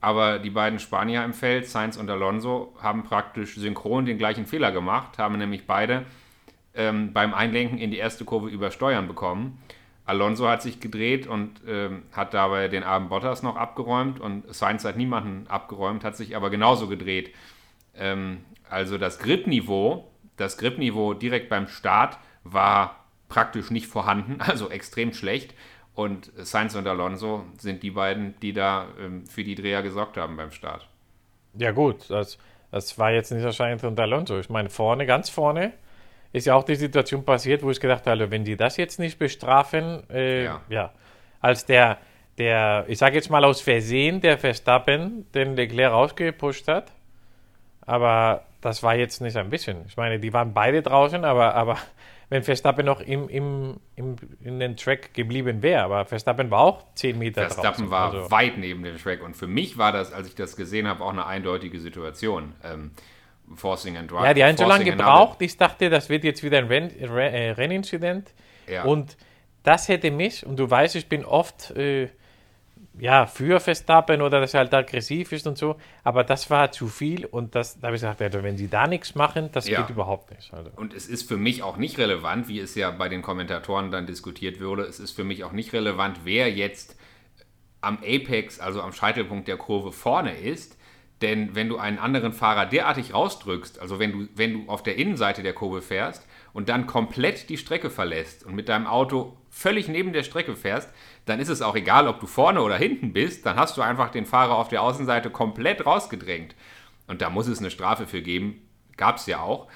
aber 0.00 0.38
die 0.38 0.48
beiden 0.48 0.78
Spanier 0.78 1.22
im 1.22 1.34
Feld, 1.34 1.68
Sainz 1.68 1.98
und 1.98 2.08
Alonso, 2.08 2.74
haben 2.80 3.02
praktisch 3.02 3.56
synchron 3.56 4.06
den 4.06 4.16
gleichen 4.16 4.46
Fehler 4.46 4.72
gemacht, 4.72 5.18
haben 5.18 5.36
nämlich 5.36 5.66
beide 5.66 6.06
ähm, 6.74 7.12
beim 7.12 7.34
Einlenken 7.34 7.76
in 7.76 7.90
die 7.90 7.98
erste 7.98 8.24
Kurve 8.24 8.48
übersteuern 8.48 9.06
bekommen. 9.06 9.58
Alonso 10.10 10.48
hat 10.48 10.60
sich 10.60 10.80
gedreht 10.80 11.28
und 11.28 11.60
ähm, 11.68 12.02
hat 12.10 12.34
dabei 12.34 12.66
den 12.66 12.82
armen 12.82 13.08
Bottas 13.08 13.44
noch 13.44 13.54
abgeräumt 13.54 14.18
und 14.18 14.52
Sainz 14.52 14.84
hat 14.84 14.96
niemanden 14.96 15.46
abgeräumt, 15.46 16.02
hat 16.02 16.16
sich 16.16 16.34
aber 16.34 16.50
genauso 16.50 16.88
gedreht. 16.88 17.32
Ähm, 17.96 18.38
also 18.68 18.98
das 18.98 19.20
Gripniveau, 19.20 20.10
das 20.36 20.58
Gripniveau 20.58 21.14
direkt 21.14 21.48
beim 21.48 21.68
Start 21.68 22.18
war 22.42 23.04
praktisch 23.28 23.70
nicht 23.70 23.86
vorhanden, 23.86 24.40
also 24.40 24.68
extrem 24.68 25.12
schlecht. 25.12 25.54
Und 25.94 26.32
Sainz 26.36 26.74
und 26.74 26.88
Alonso 26.88 27.44
sind 27.58 27.84
die 27.84 27.92
beiden, 27.92 28.34
die 28.40 28.52
da 28.52 28.88
ähm, 29.00 29.26
für 29.28 29.44
die 29.44 29.54
Dreher 29.54 29.82
gesorgt 29.82 30.16
haben 30.16 30.36
beim 30.36 30.50
Start. 30.50 30.88
Ja 31.54 31.70
gut, 31.70 32.10
das, 32.10 32.36
das 32.72 32.98
war 32.98 33.12
jetzt 33.12 33.30
nicht 33.30 33.44
wahrscheinlich 33.44 33.84
unter 33.84 34.02
Alonso. 34.02 34.40
Ich 34.40 34.50
meine, 34.50 34.70
vorne, 34.70 35.06
ganz 35.06 35.30
vorne, 35.30 35.72
ist 36.32 36.46
ja 36.46 36.54
auch 36.54 36.64
die 36.64 36.76
Situation 36.76 37.24
passiert, 37.24 37.62
wo 37.62 37.70
ich 37.70 37.80
gedacht 37.80 38.06
habe, 38.06 38.30
wenn 38.30 38.44
die 38.44 38.56
das 38.56 38.76
jetzt 38.76 38.98
nicht 38.98 39.18
bestrafen, 39.18 40.08
äh, 40.10 40.44
ja. 40.44 40.60
ja. 40.68 40.92
als 41.40 41.66
der, 41.66 41.98
der, 42.38 42.84
ich 42.88 42.98
sage 42.98 43.16
jetzt 43.16 43.30
mal 43.30 43.44
aus 43.44 43.60
Versehen, 43.60 44.20
der 44.20 44.38
Verstappen 44.38 45.26
den 45.34 45.56
Leclerc 45.56 45.92
rausgepusht 45.92 46.68
hat, 46.68 46.92
aber 47.82 48.44
das 48.60 48.82
war 48.82 48.94
jetzt 48.94 49.20
nicht 49.20 49.36
ein 49.36 49.50
bisschen. 49.50 49.84
Ich 49.88 49.96
meine, 49.96 50.20
die 50.20 50.32
waren 50.32 50.54
beide 50.54 50.82
draußen, 50.82 51.24
aber, 51.24 51.54
aber 51.54 51.78
wenn 52.28 52.44
Verstappen 52.44 52.86
noch 52.86 53.00
im, 53.00 53.28
im, 53.28 53.80
im, 53.96 54.16
in 54.40 54.60
den 54.60 54.76
Track 54.76 55.12
geblieben 55.14 55.62
wäre, 55.62 55.82
aber 55.82 56.04
Verstappen 56.04 56.50
war 56.50 56.60
auch 56.60 56.84
10 56.94 57.18
Meter 57.18 57.40
Verstappen 57.42 57.88
draußen. 57.88 57.88
Verstappen 57.88 57.90
war 57.90 58.14
also. 58.14 58.30
weit 58.30 58.56
neben 58.56 58.84
dem 58.84 58.98
Track 58.98 59.22
und 59.22 59.36
für 59.36 59.48
mich 59.48 59.78
war 59.78 59.90
das, 59.90 60.12
als 60.12 60.28
ich 60.28 60.36
das 60.36 60.54
gesehen 60.54 60.86
habe, 60.86 61.02
auch 61.02 61.10
eine 61.10 61.26
eindeutige 61.26 61.80
Situation. 61.80 62.52
Ähm, 62.62 62.92
Forcing 63.54 63.96
and 63.96 64.10
Drive. 64.10 64.24
Ja, 64.24 64.34
die 64.34 64.44
haben 64.44 64.56
so 64.56 64.66
lange 64.66 64.84
gebraucht. 64.84 65.40
Ich 65.42 65.56
dachte, 65.56 65.90
das 65.90 66.08
wird 66.08 66.24
jetzt 66.24 66.42
wieder 66.42 66.58
ein 66.58 66.66
Renn, 66.66 66.90
äh, 66.90 67.50
Rennincident. 67.50 68.32
Ja. 68.68 68.84
Und 68.84 69.16
das 69.62 69.88
hätte 69.88 70.10
mich, 70.10 70.46
und 70.46 70.58
du 70.58 70.70
weißt, 70.70 70.96
ich 70.96 71.08
bin 71.08 71.24
oft 71.24 71.70
äh, 71.72 72.08
ja, 72.98 73.26
für 73.26 73.60
Verstappen 73.60 74.20
oder 74.22 74.40
dass 74.40 74.54
er 74.54 74.60
halt 74.60 74.74
aggressiv 74.74 75.32
ist 75.32 75.46
und 75.46 75.56
so, 75.56 75.76
aber 76.04 76.24
das 76.24 76.50
war 76.50 76.70
zu 76.72 76.88
viel 76.88 77.24
und 77.24 77.54
das, 77.54 77.78
da 77.78 77.86
habe 77.86 77.96
ich 77.96 78.02
gesagt, 78.02 78.20
also 78.20 78.42
wenn 78.42 78.56
sie 78.56 78.68
da 78.68 78.86
nichts 78.86 79.14
machen, 79.14 79.50
das 79.52 79.68
ja. 79.68 79.80
geht 79.80 79.90
überhaupt 79.90 80.30
nicht. 80.30 80.52
Also. 80.52 80.70
Und 80.76 80.94
es 80.94 81.06
ist 81.06 81.26
für 81.28 81.36
mich 81.36 81.62
auch 81.62 81.76
nicht 81.76 81.98
relevant, 81.98 82.48
wie 82.48 82.60
es 82.60 82.74
ja 82.74 82.90
bei 82.90 83.08
den 83.08 83.22
Kommentatoren 83.22 83.90
dann 83.90 84.06
diskutiert 84.06 84.60
wurde, 84.60 84.82
es 84.82 85.00
ist 85.00 85.12
für 85.12 85.24
mich 85.24 85.44
auch 85.44 85.52
nicht 85.52 85.72
relevant, 85.72 86.20
wer 86.24 86.52
jetzt 86.52 86.96
am 87.80 87.98
Apex, 87.98 88.60
also 88.60 88.82
am 88.82 88.92
Scheitelpunkt 88.92 89.48
der 89.48 89.56
Kurve 89.56 89.92
vorne 89.92 90.36
ist, 90.36 90.76
denn 91.22 91.54
wenn 91.54 91.68
du 91.68 91.76
einen 91.76 91.98
anderen 91.98 92.32
Fahrer 92.32 92.66
derartig 92.66 93.12
rausdrückst, 93.12 93.78
also 93.78 93.98
wenn 93.98 94.12
du, 94.12 94.28
wenn 94.34 94.52
du 94.52 94.70
auf 94.70 94.82
der 94.82 94.96
Innenseite 94.96 95.42
der 95.42 95.52
Kurve 95.52 95.82
fährst 95.82 96.26
und 96.52 96.68
dann 96.68 96.86
komplett 96.86 97.50
die 97.50 97.58
Strecke 97.58 97.90
verlässt 97.90 98.44
und 98.44 98.54
mit 98.54 98.68
deinem 98.68 98.86
Auto 98.86 99.36
völlig 99.50 99.88
neben 99.88 100.12
der 100.12 100.22
Strecke 100.22 100.56
fährst, 100.56 100.90
dann 101.26 101.40
ist 101.40 101.48
es 101.48 101.60
auch 101.60 101.76
egal, 101.76 102.08
ob 102.08 102.20
du 102.20 102.26
vorne 102.26 102.62
oder 102.62 102.76
hinten 102.76 103.12
bist, 103.12 103.44
dann 103.44 103.56
hast 103.56 103.76
du 103.76 103.82
einfach 103.82 104.10
den 104.10 104.24
Fahrer 104.24 104.56
auf 104.56 104.68
der 104.68 104.82
Außenseite 104.82 105.30
komplett 105.30 105.84
rausgedrängt. 105.84 106.54
Und 107.06 107.20
da 107.20 107.28
muss 107.28 107.48
es 107.48 107.58
eine 107.58 107.70
Strafe 107.70 108.06
für 108.06 108.22
geben. 108.22 108.62
Gab 108.96 109.16
es 109.16 109.26
ja 109.26 109.40
auch. 109.40 109.68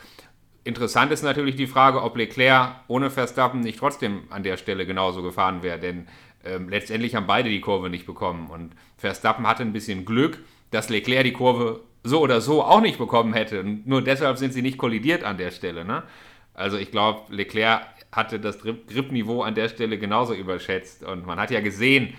Interessant 0.62 1.12
ist 1.12 1.22
natürlich 1.22 1.56
die 1.56 1.66
Frage, 1.66 2.02
ob 2.02 2.16
Leclerc 2.16 2.76
ohne 2.88 3.10
Verstappen 3.10 3.60
nicht 3.60 3.78
trotzdem 3.78 4.22
an 4.30 4.44
der 4.44 4.56
Stelle 4.56 4.86
genauso 4.86 5.22
gefahren 5.22 5.62
wäre, 5.62 5.78
denn 5.78 6.08
ähm, 6.44 6.68
letztendlich 6.68 7.14
haben 7.14 7.26
beide 7.26 7.50
die 7.50 7.60
Kurve 7.60 7.90
nicht 7.90 8.06
bekommen. 8.06 8.48
Und 8.48 8.74
Verstappen 8.96 9.46
hatte 9.46 9.62
ein 9.62 9.72
bisschen 9.74 10.04
Glück, 10.06 10.38
dass 10.74 10.88
Leclerc 10.88 11.24
die 11.24 11.32
Kurve 11.32 11.80
so 12.02 12.20
oder 12.20 12.40
so 12.40 12.62
auch 12.62 12.80
nicht 12.80 12.98
bekommen 12.98 13.32
hätte. 13.32 13.64
Nur 13.64 14.02
deshalb 14.02 14.36
sind 14.38 14.52
sie 14.52 14.62
nicht 14.62 14.76
kollidiert 14.76 15.24
an 15.24 15.38
der 15.38 15.50
Stelle. 15.50 15.84
Ne? 15.84 16.02
Also 16.52 16.76
ich 16.76 16.90
glaube, 16.90 17.34
Leclerc 17.34 17.86
hatte 18.12 18.40
das 18.40 18.58
Gripniveau 18.58 19.42
an 19.42 19.54
der 19.54 19.68
Stelle 19.68 19.98
genauso 19.98 20.34
überschätzt. 20.34 21.04
Und 21.04 21.26
man 21.26 21.38
hat 21.38 21.50
ja 21.50 21.60
gesehen, 21.60 22.14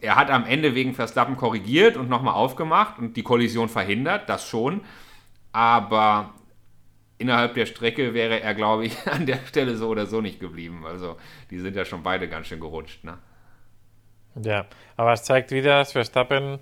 er 0.00 0.16
hat 0.16 0.30
am 0.30 0.44
Ende 0.46 0.74
wegen 0.74 0.94
Verstappen 0.94 1.36
korrigiert 1.36 1.96
und 1.96 2.08
nochmal 2.08 2.34
aufgemacht 2.34 2.98
und 2.98 3.16
die 3.16 3.22
Kollision 3.22 3.68
verhindert, 3.68 4.28
das 4.28 4.48
schon. 4.48 4.80
Aber 5.52 6.32
innerhalb 7.18 7.54
der 7.54 7.66
Strecke 7.66 8.14
wäre 8.14 8.40
er, 8.40 8.54
glaube 8.54 8.86
ich, 8.86 9.06
an 9.06 9.26
der 9.26 9.38
Stelle 9.46 9.76
so 9.76 9.88
oder 9.88 10.06
so 10.06 10.20
nicht 10.20 10.40
geblieben. 10.40 10.84
Also 10.86 11.16
die 11.50 11.58
sind 11.58 11.76
ja 11.76 11.84
schon 11.84 12.02
beide 12.02 12.28
ganz 12.28 12.46
schön 12.46 12.60
gerutscht. 12.60 13.04
Ne? 13.04 13.18
Ja, 14.42 14.66
aber 14.96 15.12
es 15.12 15.22
zeigt 15.24 15.50
wieder, 15.50 15.80
dass 15.80 15.92
Verstappen 15.92 16.58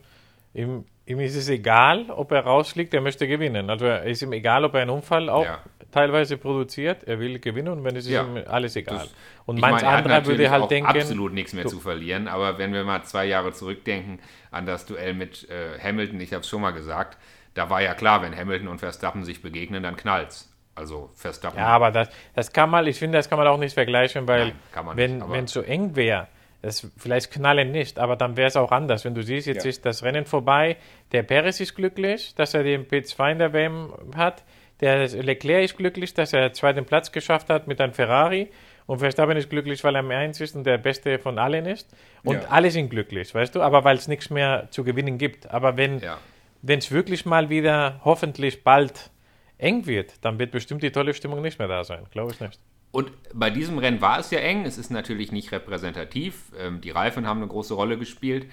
ihm, 0.54 0.84
ihm 1.06 1.20
ist 1.20 1.36
es 1.36 1.48
egal, 1.48 2.10
ob 2.10 2.32
er 2.32 2.40
rausfliegt, 2.40 2.94
er 2.94 3.00
möchte 3.00 3.26
gewinnen. 3.26 3.70
Also 3.70 3.86
es 3.86 4.12
ist 4.12 4.22
ihm 4.22 4.32
egal, 4.32 4.64
ob 4.64 4.74
er 4.74 4.82
einen 4.82 4.90
Unfall 4.90 5.28
auch 5.28 5.44
ja. 5.44 5.58
teilweise 5.90 6.36
produziert, 6.36 7.04
er 7.04 7.18
will 7.18 7.38
gewinnen 7.38 7.68
und 7.68 7.84
wenn 7.84 7.96
es 7.96 8.06
ist 8.06 8.12
ja. 8.12 8.22
ihm 8.22 8.42
alles 8.46 8.76
egal. 8.76 8.98
Das, 8.98 9.14
und 9.46 9.60
manch 9.60 9.84
anderer 9.84 10.24
würde 10.26 10.50
halt 10.50 10.70
denken. 10.70 10.88
absolut 10.88 11.32
nichts 11.32 11.52
mehr 11.52 11.66
zu 11.66 11.80
verlieren, 11.80 12.28
aber 12.28 12.58
wenn 12.58 12.72
wir 12.72 12.84
mal 12.84 13.02
zwei 13.02 13.26
Jahre 13.26 13.52
zurückdenken 13.52 14.20
an 14.50 14.66
das 14.66 14.86
Duell 14.86 15.14
mit 15.14 15.48
äh, 15.50 15.78
Hamilton, 15.82 16.20
ich 16.20 16.32
habe 16.32 16.42
es 16.42 16.48
schon 16.48 16.60
mal 16.60 16.72
gesagt, 16.72 17.18
da 17.54 17.68
war 17.68 17.82
ja 17.82 17.94
klar, 17.94 18.22
wenn 18.22 18.36
Hamilton 18.36 18.68
und 18.68 18.78
Verstappen 18.78 19.24
sich 19.24 19.42
begegnen, 19.42 19.82
dann 19.82 19.96
knallt's. 19.96 20.46
Also 20.76 21.10
Verstappen. 21.14 21.58
Ja, 21.58 21.66
aber 21.66 21.90
das, 21.90 22.08
das 22.34 22.52
kann 22.52 22.70
man, 22.70 22.86
ich 22.86 22.98
finde, 22.98 23.18
das 23.18 23.28
kann 23.28 23.38
man 23.38 23.48
auch 23.48 23.58
nicht 23.58 23.74
vergleichen, 23.74 24.26
weil 24.28 24.54
Nein, 24.74 25.22
wenn 25.26 25.44
es 25.44 25.52
so 25.52 25.60
eng 25.60 25.96
wäre, 25.96 26.28
das 26.62 26.90
vielleicht 26.96 27.30
knallen 27.30 27.72
nicht, 27.72 27.98
aber 27.98 28.16
dann 28.16 28.36
wäre 28.36 28.48
es 28.48 28.56
auch 28.56 28.72
anders. 28.72 29.04
Wenn 29.04 29.14
du 29.14 29.22
siehst, 29.22 29.46
jetzt 29.46 29.64
ja. 29.64 29.70
ist 29.70 29.86
das 29.86 30.02
Rennen 30.02 30.26
vorbei, 30.26 30.76
der 31.12 31.22
Perez 31.22 31.60
ist 31.60 31.74
glücklich, 31.74 32.34
dass 32.34 32.54
er 32.54 32.62
den 32.62 32.86
P2 32.86 33.32
in 33.32 33.38
der 33.38 33.52
WM 33.52 33.92
hat, 34.14 34.44
der 34.80 35.08
Leclerc 35.08 35.64
ist 35.64 35.76
glücklich, 35.76 36.14
dass 36.14 36.32
er 36.32 36.48
den 36.48 36.54
zweiten 36.54 36.84
Platz 36.84 37.12
geschafft 37.12 37.50
hat 37.50 37.66
mit 37.66 37.80
einem 37.80 37.92
Ferrari 37.92 38.48
und 38.90 38.98
Verstappen 38.98 39.36
ist 39.36 39.48
glücklich, 39.48 39.84
weil 39.84 39.94
er 39.94 40.00
am 40.00 40.10
1 40.10 40.40
ist 40.40 40.56
und 40.56 40.64
der 40.64 40.76
Beste 40.76 41.20
von 41.20 41.38
allen 41.38 41.64
ist. 41.64 41.94
Und 42.24 42.42
ja. 42.42 42.48
alle 42.48 42.72
sind 42.72 42.90
glücklich, 42.90 43.32
weißt 43.32 43.54
du, 43.54 43.62
aber 43.62 43.84
weil 43.84 43.96
es 43.96 44.08
nichts 44.08 44.30
mehr 44.30 44.66
zu 44.70 44.82
gewinnen 44.82 45.16
gibt. 45.16 45.48
Aber 45.48 45.76
wenn 45.76 46.00
ja. 46.00 46.18
es 46.66 46.90
wirklich 46.90 47.24
mal 47.24 47.50
wieder 47.50 48.00
hoffentlich 48.04 48.64
bald 48.64 49.10
eng 49.58 49.86
wird, 49.86 50.24
dann 50.24 50.40
wird 50.40 50.50
bestimmt 50.50 50.82
die 50.82 50.90
tolle 50.90 51.14
Stimmung 51.14 51.40
nicht 51.40 51.58
mehr 51.58 51.68
da 51.68 51.84
sein, 51.84 52.04
glaube 52.10 52.32
ich 52.32 52.40
nicht. 52.40 52.58
Und 52.92 53.12
bei 53.32 53.50
diesem 53.50 53.78
Rennen 53.78 54.00
war 54.00 54.18
es 54.18 54.30
ja 54.30 54.40
eng. 54.40 54.64
Es 54.64 54.78
ist 54.78 54.90
natürlich 54.90 55.32
nicht 55.32 55.52
repräsentativ. 55.52 56.52
Ähm, 56.58 56.80
die 56.80 56.90
Reifen 56.90 57.26
haben 57.26 57.38
eine 57.38 57.48
große 57.48 57.74
Rolle 57.74 57.98
gespielt. 57.98 58.46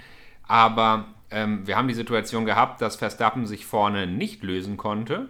Aber 0.48 1.08
ähm, 1.32 1.66
wir 1.66 1.76
haben 1.76 1.88
die 1.88 1.94
Situation 1.94 2.46
gehabt, 2.46 2.82
dass 2.82 2.96
Verstappen 2.96 3.48
sich 3.48 3.66
vorne 3.66 4.06
nicht 4.08 4.44
lösen 4.44 4.78
konnte. 4.78 5.30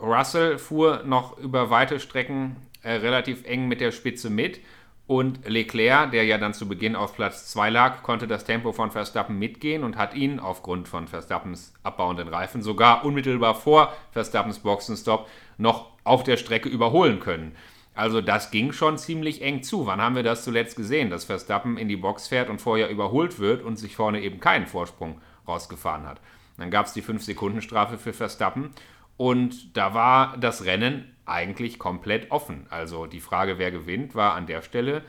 Russell 0.00 0.58
fuhr 0.58 1.02
noch 1.04 1.38
über 1.38 1.70
weite 1.70 1.98
Strecken 1.98 2.56
äh, 2.82 2.92
relativ 2.92 3.44
eng 3.46 3.66
mit 3.66 3.80
der 3.80 3.92
Spitze 3.92 4.30
mit. 4.30 4.60
Und 5.06 5.48
Leclerc, 5.48 6.10
der 6.10 6.24
ja 6.24 6.36
dann 6.36 6.52
zu 6.52 6.68
Beginn 6.68 6.94
auf 6.94 7.16
Platz 7.16 7.46
2 7.50 7.70
lag, 7.70 8.02
konnte 8.02 8.28
das 8.28 8.44
Tempo 8.44 8.72
von 8.72 8.90
Verstappen 8.90 9.38
mitgehen 9.38 9.82
und 9.82 9.96
hat 9.96 10.14
ihn 10.14 10.38
aufgrund 10.38 10.86
von 10.86 11.08
Verstappens 11.08 11.72
abbauenden 11.82 12.28
Reifen 12.28 12.60
sogar 12.60 13.06
unmittelbar 13.06 13.54
vor 13.54 13.94
Verstappens 14.12 14.58
Boxenstopp 14.58 15.26
noch 15.56 15.92
auf 16.04 16.24
der 16.24 16.36
Strecke 16.36 16.68
überholen 16.68 17.20
können. 17.20 17.56
Also 17.98 18.20
das 18.20 18.52
ging 18.52 18.70
schon 18.70 18.96
ziemlich 18.96 19.42
eng 19.42 19.64
zu. 19.64 19.86
Wann 19.86 20.00
haben 20.00 20.14
wir 20.14 20.22
das 20.22 20.44
zuletzt 20.44 20.76
gesehen, 20.76 21.10
dass 21.10 21.24
Verstappen 21.24 21.76
in 21.76 21.88
die 21.88 21.96
Box 21.96 22.28
fährt 22.28 22.48
und 22.48 22.60
vorher 22.60 22.90
überholt 22.90 23.40
wird 23.40 23.60
und 23.60 23.74
sich 23.76 23.96
vorne 23.96 24.20
eben 24.20 24.38
keinen 24.38 24.68
Vorsprung 24.68 25.20
rausgefahren 25.48 26.06
hat? 26.06 26.20
Dann 26.58 26.70
gab 26.70 26.86
es 26.86 26.92
die 26.92 27.02
5-Sekunden-Strafe 27.02 27.98
für 27.98 28.12
Verstappen 28.12 28.70
und 29.16 29.76
da 29.76 29.94
war 29.94 30.36
das 30.36 30.64
Rennen 30.64 31.12
eigentlich 31.26 31.80
komplett 31.80 32.30
offen. 32.30 32.68
Also 32.70 33.06
die 33.06 33.18
Frage, 33.18 33.58
wer 33.58 33.72
gewinnt, 33.72 34.14
war 34.14 34.34
an 34.34 34.46
der 34.46 34.62
Stelle 34.62 35.02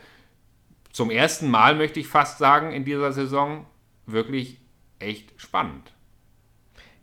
zum 0.90 1.12
ersten 1.12 1.48
Mal, 1.48 1.76
möchte 1.76 2.00
ich 2.00 2.08
fast 2.08 2.38
sagen, 2.38 2.72
in 2.72 2.84
dieser 2.84 3.12
Saison 3.12 3.66
wirklich 4.06 4.58
echt 4.98 5.40
spannend. 5.40 5.92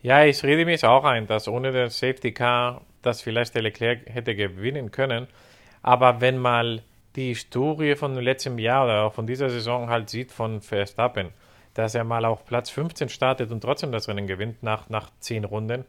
Ja, 0.02 0.26
ich 0.26 0.44
rede 0.44 0.66
mir 0.66 0.78
auch 0.84 1.06
ein, 1.06 1.28
dass 1.28 1.48
ohne 1.48 1.72
den 1.72 1.90
Safety 1.90 2.34
Car 2.34 2.82
das 3.02 3.22
vielleicht 3.22 3.56
der 3.56 3.62
Leclerc 3.62 4.02
hätte 4.08 4.36
gewinnen 4.36 4.92
können. 4.92 5.28
Aber 5.82 6.22
wenn 6.22 6.38
mal 6.38 6.82
die 7.16 7.30
Historie 7.30 7.96
von 7.96 8.16
letztem 8.16 8.60
Jahr 8.60 8.86
oder 8.86 9.04
auch 9.04 9.14
von 9.14 9.28
dieser 9.28 9.50
Saison 9.50 9.90
halt 9.90 10.10
sieht 10.10 10.32
von 10.32 10.62
Verstappen, 10.62 11.30
dass 11.74 11.96
er 11.96 12.04
mal 12.04 12.26
auf 12.26 12.46
Platz 12.46 12.70
15 12.70 13.10
startet 13.10 13.52
und 13.52 13.62
trotzdem 13.62 13.92
das 13.92 14.08
Rennen 14.08 14.28
gewinnt 14.28 14.64
nach, 14.64 14.90
nach 14.90 15.10
10 15.20 15.46
Runden. 15.46 15.86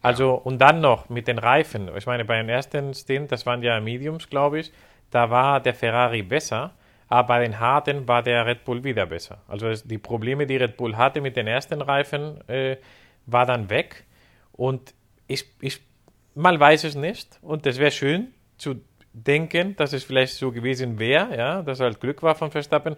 Also, 0.00 0.24
ja. 0.24 0.34
und 0.34 0.58
dann 0.58 0.80
noch 0.80 1.08
mit 1.08 1.28
den 1.28 1.38
Reifen. 1.38 1.90
Ich 1.96 2.06
meine, 2.06 2.24
beim 2.24 2.48
ersten 2.48 2.94
Stint, 2.94 3.32
das 3.32 3.46
waren 3.46 3.62
ja 3.62 3.80
Mediums, 3.80 4.28
glaube 4.28 4.60
ich, 4.60 4.72
da 5.10 5.30
war 5.30 5.60
der 5.60 5.74
Ferrari 5.74 6.22
besser, 6.22 6.72
aber 7.08 7.28
bei 7.28 7.40
den 7.40 7.60
harten 7.60 8.08
war 8.08 8.22
der 8.22 8.46
Red 8.46 8.64
Bull 8.64 8.82
wieder 8.82 9.06
besser. 9.06 9.38
Also 9.46 9.72
die 9.86 9.98
Probleme, 9.98 10.46
die 10.46 10.56
Red 10.56 10.76
Bull 10.76 10.96
hatte 10.96 11.20
mit 11.20 11.36
den 11.36 11.46
ersten 11.46 11.82
Reifen, 11.82 12.48
äh, 12.48 12.76
war 13.26 13.46
dann 13.46 13.68
weg. 13.68 14.04
Und 14.52 14.94
ich, 15.26 15.44
ich 15.60 15.80
mal 16.34 16.58
weiß 16.58 16.84
es 16.84 16.94
nicht. 16.94 17.38
Und 17.42 17.66
das 17.66 17.78
wäre 17.78 17.90
schön 17.90 18.32
zu 18.56 18.80
denken, 19.12 19.76
dass 19.76 19.92
es 19.92 20.04
vielleicht 20.04 20.34
so 20.34 20.52
gewesen 20.52 20.98
wäre, 20.98 21.36
ja, 21.36 21.62
dass 21.62 21.80
halt 21.80 22.00
Glück 22.00 22.22
war 22.22 22.34
von 22.34 22.50
Verstappen. 22.50 22.96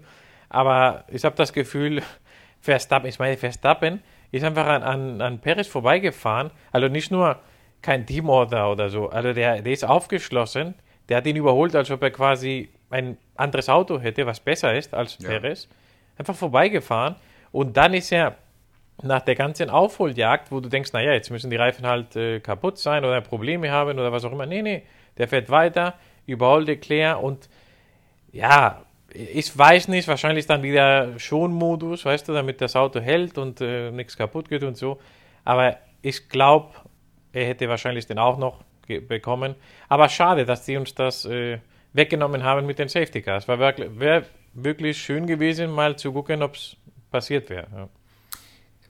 Aber 0.49 1.05
ich 1.09 1.25
habe 1.25 1.37
das 1.37 1.53
Gefühl, 1.53 2.03
Verstappen, 2.61 3.09
ich 3.09 3.19
meine, 3.19 3.37
Verstappen 3.37 4.03
ist 4.31 4.45
einfach 4.45 4.67
an, 4.67 4.83
an, 4.83 5.21
an 5.21 5.39
Perez 5.41 5.67
vorbeigefahren. 5.67 6.51
Also 6.73 6.89
nicht 6.89 7.11
nur 7.11 7.39
kein 7.83 8.07
Teamorder 8.07 8.71
oder 8.71 8.89
so, 8.89 9.11
also 9.11 9.33
der, 9.33 9.61
der 9.61 9.73
ist 9.73 9.85
aufgeschlossen, 9.85 10.75
der 11.09 11.19
hat 11.19 11.27
ihn 11.27 11.37
überholt, 11.37 11.77
als 11.77 11.91
ob 11.91 12.03
er 12.03 12.11
quasi 12.11 12.71
ein 12.89 13.19
anderes 13.35 13.69
Auto 13.69 14.01
hätte, 14.01 14.25
was 14.27 14.41
besser 14.41 14.75
ist 14.75 14.95
als 14.95 15.19
ja. 15.19 15.29
Perez. 15.29 15.69
Einfach 16.17 16.35
vorbeigefahren 16.35 17.17
und 17.53 17.77
dann 17.77 17.93
ist 17.93 18.11
er 18.11 18.37
nach 19.03 19.23
der 19.23 19.35
ganzen 19.35 19.71
Aufholjagd, 19.71 20.51
wo 20.53 20.61
du 20.61 20.69
denkst, 20.69 20.93
naja, 20.93 21.13
jetzt 21.13 21.31
müssen 21.31 21.51
die 21.51 21.57
Reifen 21.57 21.87
halt 21.87 22.17
äh, 22.17 22.41
kaputt 22.41 22.79
sein 22.79 23.05
oder 23.05 23.21
Probleme 23.21 23.71
haben 23.71 23.99
oder 23.99 24.13
was 24.13 24.25
auch 24.25 24.33
immer. 24.33 24.47
Nee, 24.47 24.63
nee, 24.63 24.83
der 25.19 25.29
fährt 25.29 25.51
weiter, 25.51 25.95
überholt 26.27 26.67
Leclerc 26.67 27.23
und 27.23 27.49
ja, 28.33 28.83
ich 29.13 29.57
weiß 29.57 29.89
nicht, 29.89 30.09
wahrscheinlich 30.09 30.47
dann 30.47 30.63
wieder 30.63 31.19
Schonmodus, 31.19 32.05
weißt 32.05 32.29
du, 32.29 32.33
damit 32.33 32.61
das 32.61 32.75
Auto 32.75 33.01
hält 33.01 33.39
und 33.39 33.61
äh, 33.61 33.91
nichts 33.93 34.17
kaputt 34.17 34.49
geht 34.49 34.65
und 34.65 34.77
so. 34.77 34.99
Aber 35.45 35.79
ich 36.03 36.29
glaube, 36.29 36.75
er 37.33 37.47
hätte 37.47 37.69
wahrscheinlich 37.69 38.07
den 38.07 38.19
auch 38.19 38.39
noch 38.39 38.65
bekommen. 38.87 39.55
Aber 39.89 40.09
schade, 40.09 40.45
dass 40.45 40.65
die 40.65 40.77
uns 40.77 40.95
das 40.95 41.25
äh, 41.25 41.59
weggenommen 41.93 42.43
haben 42.43 42.67
mit 42.67 42.79
den 42.79 42.89
Safety 42.89 43.23
Cars. 43.23 43.47
Wäre 43.49 43.59
wirklich, 43.59 43.99
wär 43.99 44.25
wirklich 44.53 44.99
schön 44.99 45.27
gewesen, 45.27 45.71
mal 45.71 45.97
zu 45.97 46.13
gucken, 46.13 46.43
ob 46.43 46.55
es 46.55 46.77
passiert 47.11 47.49
wäre. 47.51 47.67
Ja. 47.75 47.89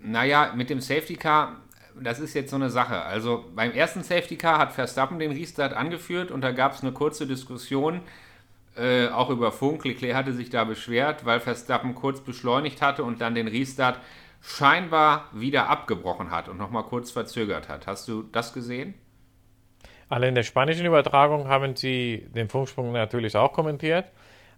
Naja, 0.01 0.53
mit 0.55 0.71
dem 0.71 0.81
Safety 0.81 1.17
Car 1.17 1.57
das 2.01 2.21
ist 2.21 2.35
jetzt 2.35 2.51
so 2.51 2.57
eine 2.57 2.71
Sache. 2.71 3.03
Also 3.03 3.45
beim 3.55 3.73
ersten 3.73 4.03
Safety 4.03 4.37
Car 4.37 4.59
hat 4.59 4.73
Verstappen 4.73 5.19
den 5.19 5.33
Restart 5.33 5.73
angeführt 5.73 6.31
und 6.31 6.41
da 6.41 6.51
gab 6.51 6.75
es 6.75 6.83
eine 6.83 6.93
kurze 6.93 7.27
Diskussion, 7.27 8.01
äh, 8.77 9.09
auch 9.09 9.31
über 9.31 9.53
Funk. 9.53 9.85
Leclerc 9.85 10.15
hatte 10.15 10.33
sich 10.33 10.51
da 10.51 10.65
beschwert, 10.65 11.25
weil 11.25 11.41
Verstappen 11.41 11.95
kurz 11.95 12.21
beschleunigt 12.21 12.83
hatte 12.83 13.05
und 13.05 13.21
dann 13.21 13.35
den 13.35 13.49
Restart 13.49 14.01
scheinbar 14.43 15.29
wieder 15.33 15.69
abgebrochen 15.71 16.31
hat 16.31 16.49
und 16.49 16.59
nochmal 16.59 16.83
kurz 16.83 17.11
verzögert 17.11 17.69
hat. 17.69 17.87
Hast 17.87 18.09
du 18.09 18.25
das 18.25 18.53
gesehen? 18.53 18.95
Alle 20.09 20.29
in 20.29 20.35
der 20.35 20.43
spanischen 20.43 20.85
Übertragung 20.85 21.49
haben 21.49 21.77
sie 21.77 22.27
den 22.35 22.49
Funksprung 22.49 22.93
natürlich 22.93 23.37
auch 23.37 23.53
kommentiert. 23.53 24.07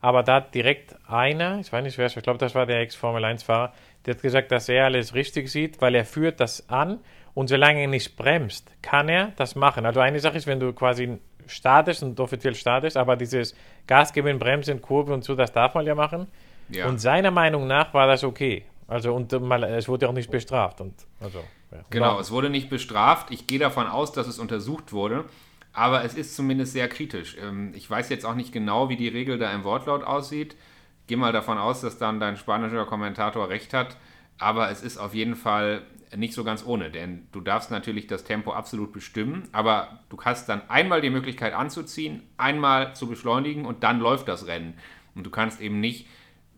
aber 0.00 0.22
da 0.22 0.36
hat 0.36 0.54
direkt 0.54 0.96
einer, 1.08 1.58
ich 1.60 1.72
weiß 1.72 1.82
nicht 1.82 1.98
wer, 1.98 2.06
ich 2.06 2.22
glaube, 2.22 2.38
das 2.38 2.54
war 2.54 2.66
der 2.66 2.80
Ex-Formel-1-Fahrer, 2.80 3.72
der 4.04 4.14
hat 4.14 4.22
gesagt, 4.22 4.52
dass 4.52 4.68
er 4.68 4.84
alles 4.84 5.14
richtig 5.14 5.50
sieht, 5.50 5.80
weil 5.80 5.94
er 5.94 6.04
führt 6.04 6.40
das 6.40 6.68
an 6.68 7.00
und 7.36 7.48
solange 7.48 7.82
er 7.82 7.86
nicht 7.86 8.16
bremst, 8.16 8.66
kann 8.80 9.10
er 9.10 9.32
das 9.36 9.56
machen. 9.56 9.84
Also 9.84 10.00
eine 10.00 10.20
Sache 10.20 10.38
ist, 10.38 10.46
wenn 10.46 10.58
du 10.58 10.72
quasi 10.72 11.18
startest 11.46 12.02
und 12.02 12.18
offiziell 12.18 12.54
startest, 12.54 12.96
aber 12.96 13.14
dieses 13.14 13.54
Gas 13.86 14.14
geben, 14.14 14.38
Bremsen, 14.38 14.80
Kurve 14.80 15.12
und 15.12 15.22
so, 15.22 15.34
das 15.34 15.52
darf 15.52 15.74
man 15.74 15.84
ja 15.84 15.94
machen. 15.94 16.28
Ja. 16.70 16.88
Und 16.88 16.98
seiner 16.98 17.30
Meinung 17.30 17.66
nach 17.66 17.92
war 17.92 18.06
das 18.06 18.24
okay. 18.24 18.64
Also 18.88 19.12
und 19.12 19.38
mal, 19.42 19.62
es 19.64 19.86
wurde 19.86 20.08
auch 20.08 20.14
nicht 20.14 20.30
bestraft. 20.30 20.80
Und, 20.80 20.94
also, 21.20 21.40
ja. 21.72 21.78
Genau, 21.90 22.18
es 22.18 22.30
wurde 22.30 22.48
nicht 22.48 22.70
bestraft. 22.70 23.30
Ich 23.30 23.46
gehe 23.46 23.58
davon 23.58 23.86
aus, 23.86 24.12
dass 24.12 24.28
es 24.28 24.38
untersucht 24.38 24.94
wurde. 24.94 25.26
Aber 25.74 26.04
es 26.04 26.14
ist 26.14 26.34
zumindest 26.34 26.72
sehr 26.72 26.88
kritisch. 26.88 27.36
Ähm, 27.38 27.72
ich 27.74 27.88
weiß 27.88 28.08
jetzt 28.08 28.24
auch 28.24 28.34
nicht 28.34 28.50
genau, 28.50 28.88
wie 28.88 28.96
die 28.96 29.08
Regel 29.08 29.36
da 29.36 29.52
im 29.52 29.62
Wortlaut 29.62 30.04
aussieht. 30.04 30.56
Gehe 31.06 31.18
mal 31.18 31.32
davon 31.32 31.58
aus, 31.58 31.82
dass 31.82 31.98
dann 31.98 32.18
dein 32.18 32.38
spanischer 32.38 32.86
Kommentator 32.86 33.50
recht 33.50 33.74
hat. 33.74 33.98
Aber 34.38 34.70
es 34.70 34.82
ist 34.82 34.98
auf 34.98 35.14
jeden 35.14 35.36
Fall 35.36 35.82
nicht 36.14 36.34
so 36.34 36.44
ganz 36.44 36.64
ohne, 36.64 36.90
denn 36.90 37.26
du 37.32 37.40
darfst 37.40 37.70
natürlich 37.70 38.06
das 38.06 38.24
Tempo 38.24 38.52
absolut 38.52 38.92
bestimmen, 38.92 39.48
aber 39.52 40.00
du 40.08 40.18
hast 40.22 40.48
dann 40.48 40.68
einmal 40.68 41.00
die 41.00 41.10
Möglichkeit 41.10 41.52
anzuziehen, 41.52 42.22
einmal 42.36 42.94
zu 42.94 43.08
beschleunigen 43.08 43.64
und 43.64 43.82
dann 43.82 43.98
läuft 43.98 44.28
das 44.28 44.46
Rennen. 44.46 44.74
Und 45.14 45.24
du 45.24 45.30
kannst 45.30 45.60
eben 45.60 45.80
nicht, 45.80 46.06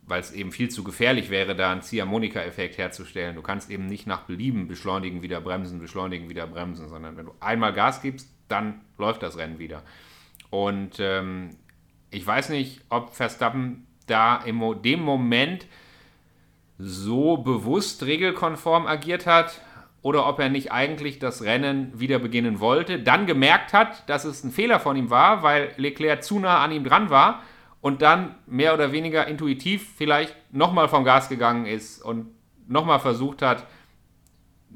weil 0.02 0.20
es 0.20 0.32
eben 0.32 0.52
viel 0.52 0.68
zu 0.70 0.84
gefährlich 0.84 1.30
wäre, 1.30 1.54
da 1.54 1.72
einen 1.72 1.82
Ziehharmonika-Effekt 1.82 2.78
herzustellen, 2.78 3.36
du 3.36 3.42
kannst 3.42 3.70
eben 3.70 3.86
nicht 3.86 4.06
nach 4.06 4.22
Belieben 4.22 4.68
beschleunigen, 4.68 5.22
wieder 5.22 5.40
bremsen, 5.40 5.78
beschleunigen, 5.78 6.28
wieder 6.28 6.46
bremsen, 6.46 6.88
sondern 6.88 7.16
wenn 7.16 7.26
du 7.26 7.34
einmal 7.40 7.72
Gas 7.72 8.02
gibst, 8.02 8.28
dann 8.48 8.80
läuft 8.96 9.22
das 9.22 9.38
Rennen 9.38 9.58
wieder. 9.58 9.82
Und 10.50 10.96
ähm, 10.98 11.50
ich 12.10 12.26
weiß 12.26 12.48
nicht, 12.50 12.82
ob 12.88 13.14
Verstappen 13.14 13.86
da 14.06 14.36
in 14.36 14.60
dem 14.82 15.00
Moment 15.00 15.66
so 16.78 17.36
bewusst 17.36 18.04
regelkonform 18.04 18.86
agiert 18.86 19.26
hat 19.26 19.60
oder 20.00 20.26
ob 20.28 20.38
er 20.38 20.48
nicht 20.48 20.70
eigentlich 20.70 21.18
das 21.18 21.42
Rennen 21.42 21.98
wieder 21.98 22.18
beginnen 22.20 22.60
wollte, 22.60 23.00
dann 23.00 23.26
gemerkt 23.26 23.72
hat, 23.72 24.08
dass 24.08 24.24
es 24.24 24.44
ein 24.44 24.52
Fehler 24.52 24.78
von 24.78 24.96
ihm 24.96 25.10
war, 25.10 25.42
weil 25.42 25.72
Leclerc 25.76 26.22
zu 26.22 26.38
nah 26.38 26.62
an 26.62 26.72
ihm 26.72 26.84
dran 26.84 27.10
war 27.10 27.42
und 27.80 28.00
dann 28.02 28.36
mehr 28.46 28.74
oder 28.74 28.92
weniger 28.92 29.26
intuitiv 29.26 29.88
vielleicht 29.96 30.34
nochmal 30.52 30.88
vom 30.88 31.04
Gas 31.04 31.28
gegangen 31.28 31.66
ist 31.66 32.02
und 32.02 32.28
nochmal 32.68 33.00
versucht 33.00 33.42
hat, 33.42 33.66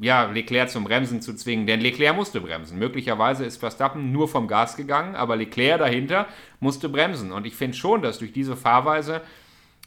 ja, 0.00 0.24
Leclerc 0.24 0.70
zum 0.70 0.84
Bremsen 0.84 1.20
zu 1.20 1.34
zwingen, 1.34 1.66
denn 1.66 1.80
Leclerc 1.80 2.16
musste 2.16 2.40
bremsen. 2.40 2.78
Möglicherweise 2.78 3.44
ist 3.44 3.58
Verstappen 3.58 4.10
nur 4.10 4.26
vom 4.26 4.48
Gas 4.48 4.76
gegangen, 4.76 5.14
aber 5.14 5.36
Leclerc 5.36 5.80
dahinter 5.80 6.26
musste 6.60 6.88
bremsen. 6.88 7.30
Und 7.30 7.46
ich 7.46 7.54
finde 7.54 7.76
schon, 7.76 8.00
dass 8.00 8.18
durch 8.18 8.32
diese 8.32 8.56
Fahrweise 8.56 9.20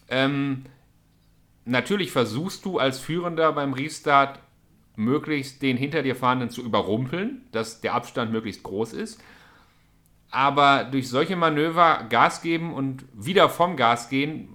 ähm, 0.08 0.66
natürlich 1.66 2.12
versuchst 2.12 2.66
du 2.66 2.80
als 2.80 3.00
Führender 3.00 3.52
beim 3.52 3.74
Restart 3.74 4.40
möglichst 4.96 5.62
den 5.62 5.78
hinter 5.78 6.04
dir 6.04 6.16
fahrenden 6.16 6.50
zu 6.50 6.64
überrumpeln, 6.64 7.42
dass 7.52 7.82
der 7.82 7.94
Abstand 7.94 8.32
möglichst 8.32 8.64
groß 8.64 8.94
ist. 8.94 9.22
Aber 10.32 10.86
durch 10.86 11.10
solche 11.10 11.36
Manöver 11.36 12.06
Gas 12.10 12.42
geben 12.42 12.74
und 12.74 13.06
wieder 13.14 13.50
vom 13.50 13.76
Gas 13.76 14.10
gehen, 14.10 14.50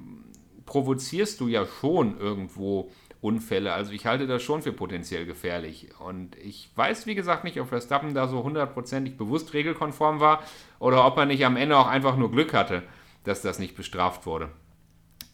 provozierst 0.67 1.41
du 1.41 1.49
ja 1.49 1.67
schon 1.81 2.19
irgendwo 2.19 2.91
Unfälle. 3.21 3.73
Also 3.73 3.93
ich 3.93 4.07
halte 4.07 4.27
das 4.27 4.43
schon 4.43 4.63
für 4.63 4.73
potenziell 4.73 5.27
gefährlich. 5.27 5.89
Und 5.99 6.37
ich 6.37 6.71
weiß, 6.75 7.07
wie 7.07 7.15
gesagt, 7.15 7.45
nicht, 7.45 7.61
ob 7.61 7.69
Verstappen 7.69 8.15
da 8.15 8.29
so 8.29 8.43
hundertprozentig 8.43 9.17
bewusst 9.19 9.53
regelkonform 9.53 10.21
war 10.21 10.43
oder 10.79 11.07
ob 11.07 11.19
er 11.19 11.27
nicht 11.27 11.45
am 11.45 11.57
Ende 11.57 11.77
auch 11.77 11.87
einfach 11.87 12.17
nur 12.17 12.31
Glück 12.31 12.55
hatte, 12.55 12.83
dass 13.25 13.43
das 13.43 13.59
nicht 13.59 13.77
bestraft 13.77 14.25
wurde 14.25 14.51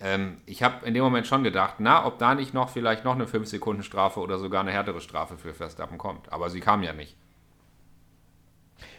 ähm, 0.00 0.38
ich 0.46 0.62
habe 0.62 0.84
in 0.86 0.94
dem 0.94 1.02
Moment 1.02 1.26
schon 1.26 1.42
gedacht, 1.42 1.76
na, 1.78 2.06
ob 2.06 2.18
da 2.18 2.34
nicht 2.34 2.52
noch 2.52 2.68
vielleicht 2.68 3.04
noch 3.04 3.14
eine 3.14 3.24
5-Sekunden-Strafe 3.24 4.20
oder 4.20 4.38
sogar 4.38 4.60
eine 4.60 4.72
härtere 4.72 5.00
Strafe 5.00 5.38
für 5.38 5.54
Verstappen 5.54 5.98
kommt. 5.98 6.32
Aber 6.32 6.50
sie 6.50 6.60
kam 6.60 6.82
ja 6.82 6.92
nicht. 6.92 7.16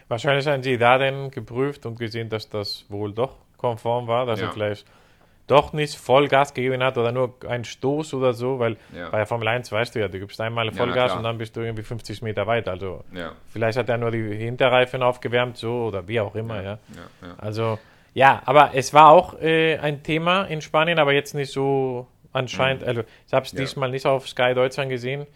Wahrscheinlich 0.08 0.48
haben 0.48 0.63
sie 0.63 0.77
da 0.77 0.98
dann 0.98 1.32
geprüft 1.32 1.86
und 1.86 2.00
gesehen, 2.00 2.30
dass 2.30 2.50
das 2.50 2.86
wohl 2.89 3.13
doch 3.13 3.36
konform 3.58 4.08
war, 4.08 4.25
dass 4.25 4.39
ja. 4.39 4.48
er 4.48 4.54
vielleicht 4.54 4.88
doch 5.48 5.72
nicht 5.72 5.96
voll 5.96 6.27
Gas 6.27 6.54
gegeben 6.54 6.84
hat 6.84 6.98
oder 6.98 7.12
nur 7.12 7.36
einen 7.48 7.63
Stoß 7.63 8.13
oder 8.13 8.34
so, 8.34 8.60
weil 8.60 8.77
ja. 8.94 9.10
bei 9.10 9.18
der 9.18 9.25
Formel 9.25 9.48
1 9.48 9.71
weißt 9.71 9.95
du 9.95 10.00
ja, 10.00 10.08
du 10.08 10.19
gibst 10.19 10.39
einmal 10.41 10.71
Vollgas 10.71 11.12
ja, 11.12 11.17
und 11.17 11.24
dann 11.24 11.38
bist 11.38 11.56
du 11.56 11.62
irgendwie 11.62 11.84
50 11.84 12.21
Meter 12.21 12.48
weit. 12.48 12.67
Also 12.67 13.04
vielleicht 13.48 13.78
hat 13.78 13.88
er 13.88 13.98
nur 13.98 14.12
die 14.12 14.36
Hinterreifen 14.36 15.02
aufgewärmt, 15.04 15.58
so 15.58 15.86
oder 15.86 16.08
wie 16.08 16.19
auch 16.19 16.36
immer, 16.36 16.62
ja. 16.62 16.80
Also 17.38 17.80
ja, 18.17 18.41
aber 18.45 18.71
es 18.73 18.95
war 18.95 19.10
auch 19.10 19.39
äh, 19.39 19.77
ein 19.77 20.01
Thema 20.01 20.45
in 20.45 20.62
Spanien, 20.62 20.97
aber 20.97 21.13
jetzt 21.13 21.36
nicht 21.36 21.51
so 21.51 22.08
anscheinend. 22.34 22.82
Mhm. 22.82 22.88
Also 22.88 23.03
ich 23.27 23.32
habe 23.32 23.45
es 23.45 23.51
ja. 23.51 23.60
diesmal 23.60 23.91
nicht 23.91 24.08
auf 24.08 24.27
Sky 24.27 24.56
Deutschland 24.56 24.89
gesehen. 24.89 25.27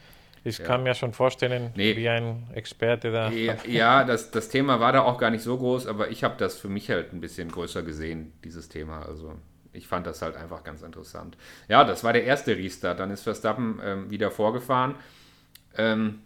Ich 0.44 0.58
ja. 0.58 0.66
kann 0.66 0.82
mir 0.82 0.96
schon 0.96 1.14
vorstellen, 1.14 1.70
nee. 1.76 1.96
wie 1.96 2.10
ein 2.10 2.48
Experte 2.56 3.12
da. 3.12 3.30
Ja, 3.30 3.54
ja, 3.68 4.04
das, 4.04 4.32
das 4.32 4.50
Thema 4.50 4.80
war 4.80 4.94
da 4.94 5.04
auch 5.04 5.20
gar 5.20 5.30
nicht 5.30 5.44
so 5.44 5.60
groß, 5.60 5.86
aber 5.86 6.10
ich 6.10 6.24
habe 6.24 6.34
das 6.40 6.58
für 6.58 6.70
mich 6.70 6.90
halt 6.90 7.14
ein 7.14 7.22
bisschen 7.22 7.52
größer 7.52 7.84
gesehen, 7.84 8.34
dieses 8.44 8.68
Thema. 8.68 9.06
Also 9.06 9.36
ich 9.74 9.86
fand 9.86 10.08
das 10.08 10.24
halt 10.24 10.36
einfach 10.36 10.64
ganz 10.64 10.82
interessant. 10.82 11.38
Ja, 11.68 11.84
das 11.84 12.04
war 12.04 12.14
der 12.14 12.24
erste 12.24 12.58
Restart. 12.58 13.00
Dann 13.00 13.12
ist 13.12 13.22
Verstappen 13.22 13.80
ähm, 13.86 14.10
wieder 14.10 14.32
vorgefahren 14.32 14.96
ähm, 15.78 16.24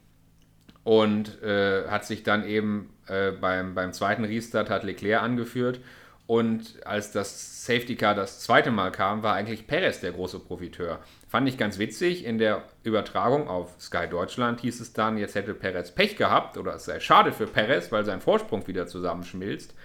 und 0.85 1.43
äh, 1.43 1.89
hat 1.89 2.05
sich 2.05 2.23
dann 2.23 2.47
eben 2.47 2.93
äh, 3.07 3.31
beim, 3.31 3.75
beim 3.75 3.91
zweiten 3.91 4.23
Restart 4.23 4.69
hat 4.69 4.85
Leclerc 4.85 5.21
angeführt 5.21 5.81
und 6.27 6.85
als 6.85 7.11
das 7.11 7.65
Safety 7.65 7.95
Car 7.95 8.15
das 8.15 8.39
zweite 8.39 8.71
Mal 8.71 8.91
kam, 8.91 9.21
war 9.21 9.35
eigentlich 9.35 9.67
Perez 9.67 9.99
der 9.99 10.11
große 10.11 10.39
Profiteur. 10.39 10.99
Fand 11.27 11.47
ich 11.47 11.57
ganz 11.57 11.77
witzig. 11.77 12.25
In 12.25 12.39
der 12.39 12.63
Übertragung 12.83 13.47
auf 13.47 13.75
Sky 13.79 14.07
Deutschland 14.09 14.61
hieß 14.61 14.79
es 14.81 14.93
dann, 14.93 15.17
jetzt 15.17 15.35
hätte 15.35 15.53
Perez 15.53 15.91
Pech 15.91 16.17
gehabt 16.17 16.57
oder 16.57 16.75
es 16.75 16.85
sei 16.85 16.99
schade 16.99 17.31
für 17.31 17.45
Perez, 17.45 17.91
weil 17.91 18.05
sein 18.05 18.21
Vorsprung 18.21 18.67
wieder 18.67 18.88
zusammenschmilzt. 18.88 19.75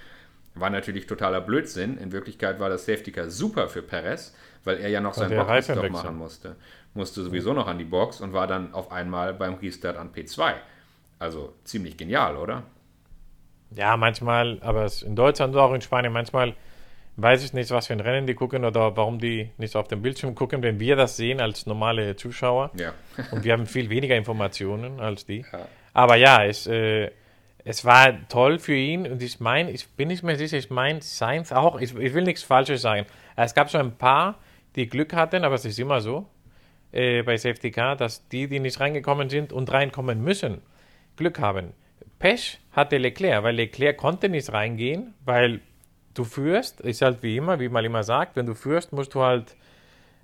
War 0.55 0.70
natürlich 0.70 1.07
totaler 1.07 1.42
Blödsinn. 1.42 1.98
In 1.98 2.11
Wirklichkeit 2.11 2.59
war 2.59 2.70
das 2.70 2.87
Safety 2.87 3.12
Car 3.12 3.29
super 3.29 3.68
für 3.68 3.83
Perez, 3.83 4.35
weil 4.64 4.79
er 4.79 4.88
ja 4.88 5.00
noch 5.00 5.14
seinen 5.14 5.37
Boxenstopp 5.37 5.90
machen 5.90 6.16
musste. 6.16 6.57
Musste 6.94 7.22
sowieso 7.22 7.53
noch 7.53 7.68
an 7.68 7.79
die 7.79 7.85
Box 7.85 8.20
und 8.20 8.33
war 8.33 8.46
dann 8.46 8.72
auf 8.72 8.90
einmal 8.90 9.35
beim 9.35 9.55
Restart 9.55 9.96
an 9.96 10.11
P2. 10.12 10.55
Also 11.18 11.53
ziemlich 11.64 11.98
genial, 11.98 12.37
oder? 12.37 12.64
Ja, 13.74 13.96
manchmal, 13.96 14.59
aber 14.62 14.90
in 15.04 15.14
Deutschland 15.14 15.54
und 15.54 15.61
auch 15.61 15.72
in 15.72 15.80
Spanien, 15.80 16.12
manchmal 16.12 16.54
weiß 17.16 17.44
ich 17.44 17.52
nicht, 17.52 17.70
was 17.70 17.87
für 17.87 17.92
ein 17.92 18.00
Rennen 18.00 18.26
die 18.26 18.35
gucken 18.35 18.64
oder 18.64 18.96
warum 18.96 19.18
die 19.18 19.50
nicht 19.59 19.76
auf 19.76 19.88
dem 19.88 20.02
Bildschirm 20.02 20.35
gucken, 20.35 20.62
wenn 20.62 20.80
wir 20.80 20.96
das 20.96 21.16
sehen 21.16 21.40
als 21.40 21.66
normale 21.66 22.16
Zuschauer. 22.16 22.70
Ja. 22.76 22.94
und 23.30 23.44
wir 23.44 23.52
haben 23.52 23.66
viel 23.66 23.90
weniger 23.90 24.16
Informationen 24.16 25.00
als 25.00 25.26
die. 25.26 25.44
Ja. 25.52 25.68
Aber 25.92 26.16
ja, 26.16 26.44
es, 26.44 26.66
äh, 26.66 27.11
es 27.64 27.85
war 27.85 28.28
toll 28.28 28.59
für 28.59 28.74
ihn 28.74 29.06
und 29.06 29.22
ich 29.22 29.40
meine, 29.40 29.70
ich 29.70 29.88
bin 29.88 30.09
nicht 30.09 30.22
mehr 30.22 30.37
sicher, 30.37 30.56
ich 30.56 30.70
meine, 30.70 31.02
Sainz 31.02 31.52
auch, 31.52 31.80
ich, 31.80 31.94
ich, 31.94 32.14
will 32.14 32.24
nichts 32.24 32.42
Falsches 32.42 32.83
sagen. 32.83 33.06
Es 33.37 33.54
gab 33.54 33.70
so 33.70 33.78
ein 33.78 33.96
paar, 33.96 34.38
die 34.76 34.88
Glück 34.88 35.12
hatten, 35.14 35.44
aber 35.44 35.56
es 35.56 35.64
ist 35.64 35.78
immer 35.78 36.00
so 36.00 36.26
äh, 36.92 37.22
bei 37.22 37.37
Safety 37.37 37.70
Car, 37.70 37.96
dass 37.96 38.26
die, 38.28 38.48
die 38.48 38.61
nicht 38.61 38.80
reingekommen 38.80 39.28
sind 39.28 39.52
und 39.52 39.70
reinkommen 39.70 40.22
müssen, 40.22 40.62
Glück 41.16 41.38
haben. 41.38 41.72
Pech 42.20 42.61
hatte 42.70 42.98
Leclerc, 42.98 43.42
weil 43.42 43.56
Leclerc 43.56 43.96
konnte 43.96 44.28
nicht 44.28 44.52
reingehen, 44.52 45.14
weil 45.24 45.61
du 46.14 46.22
führst, 46.24 46.80
ist 46.83 47.02
halt 47.02 47.22
wie 47.22 47.37
immer, 47.37 47.59
wie 47.59 47.68
man 47.68 47.85
immer 47.85 48.04
sagt, 48.04 48.37
wenn 48.37 48.46
du 48.46 48.54
führst, 48.54 48.92
musst 48.92 49.14
du 49.14 49.22
halt, 49.22 49.56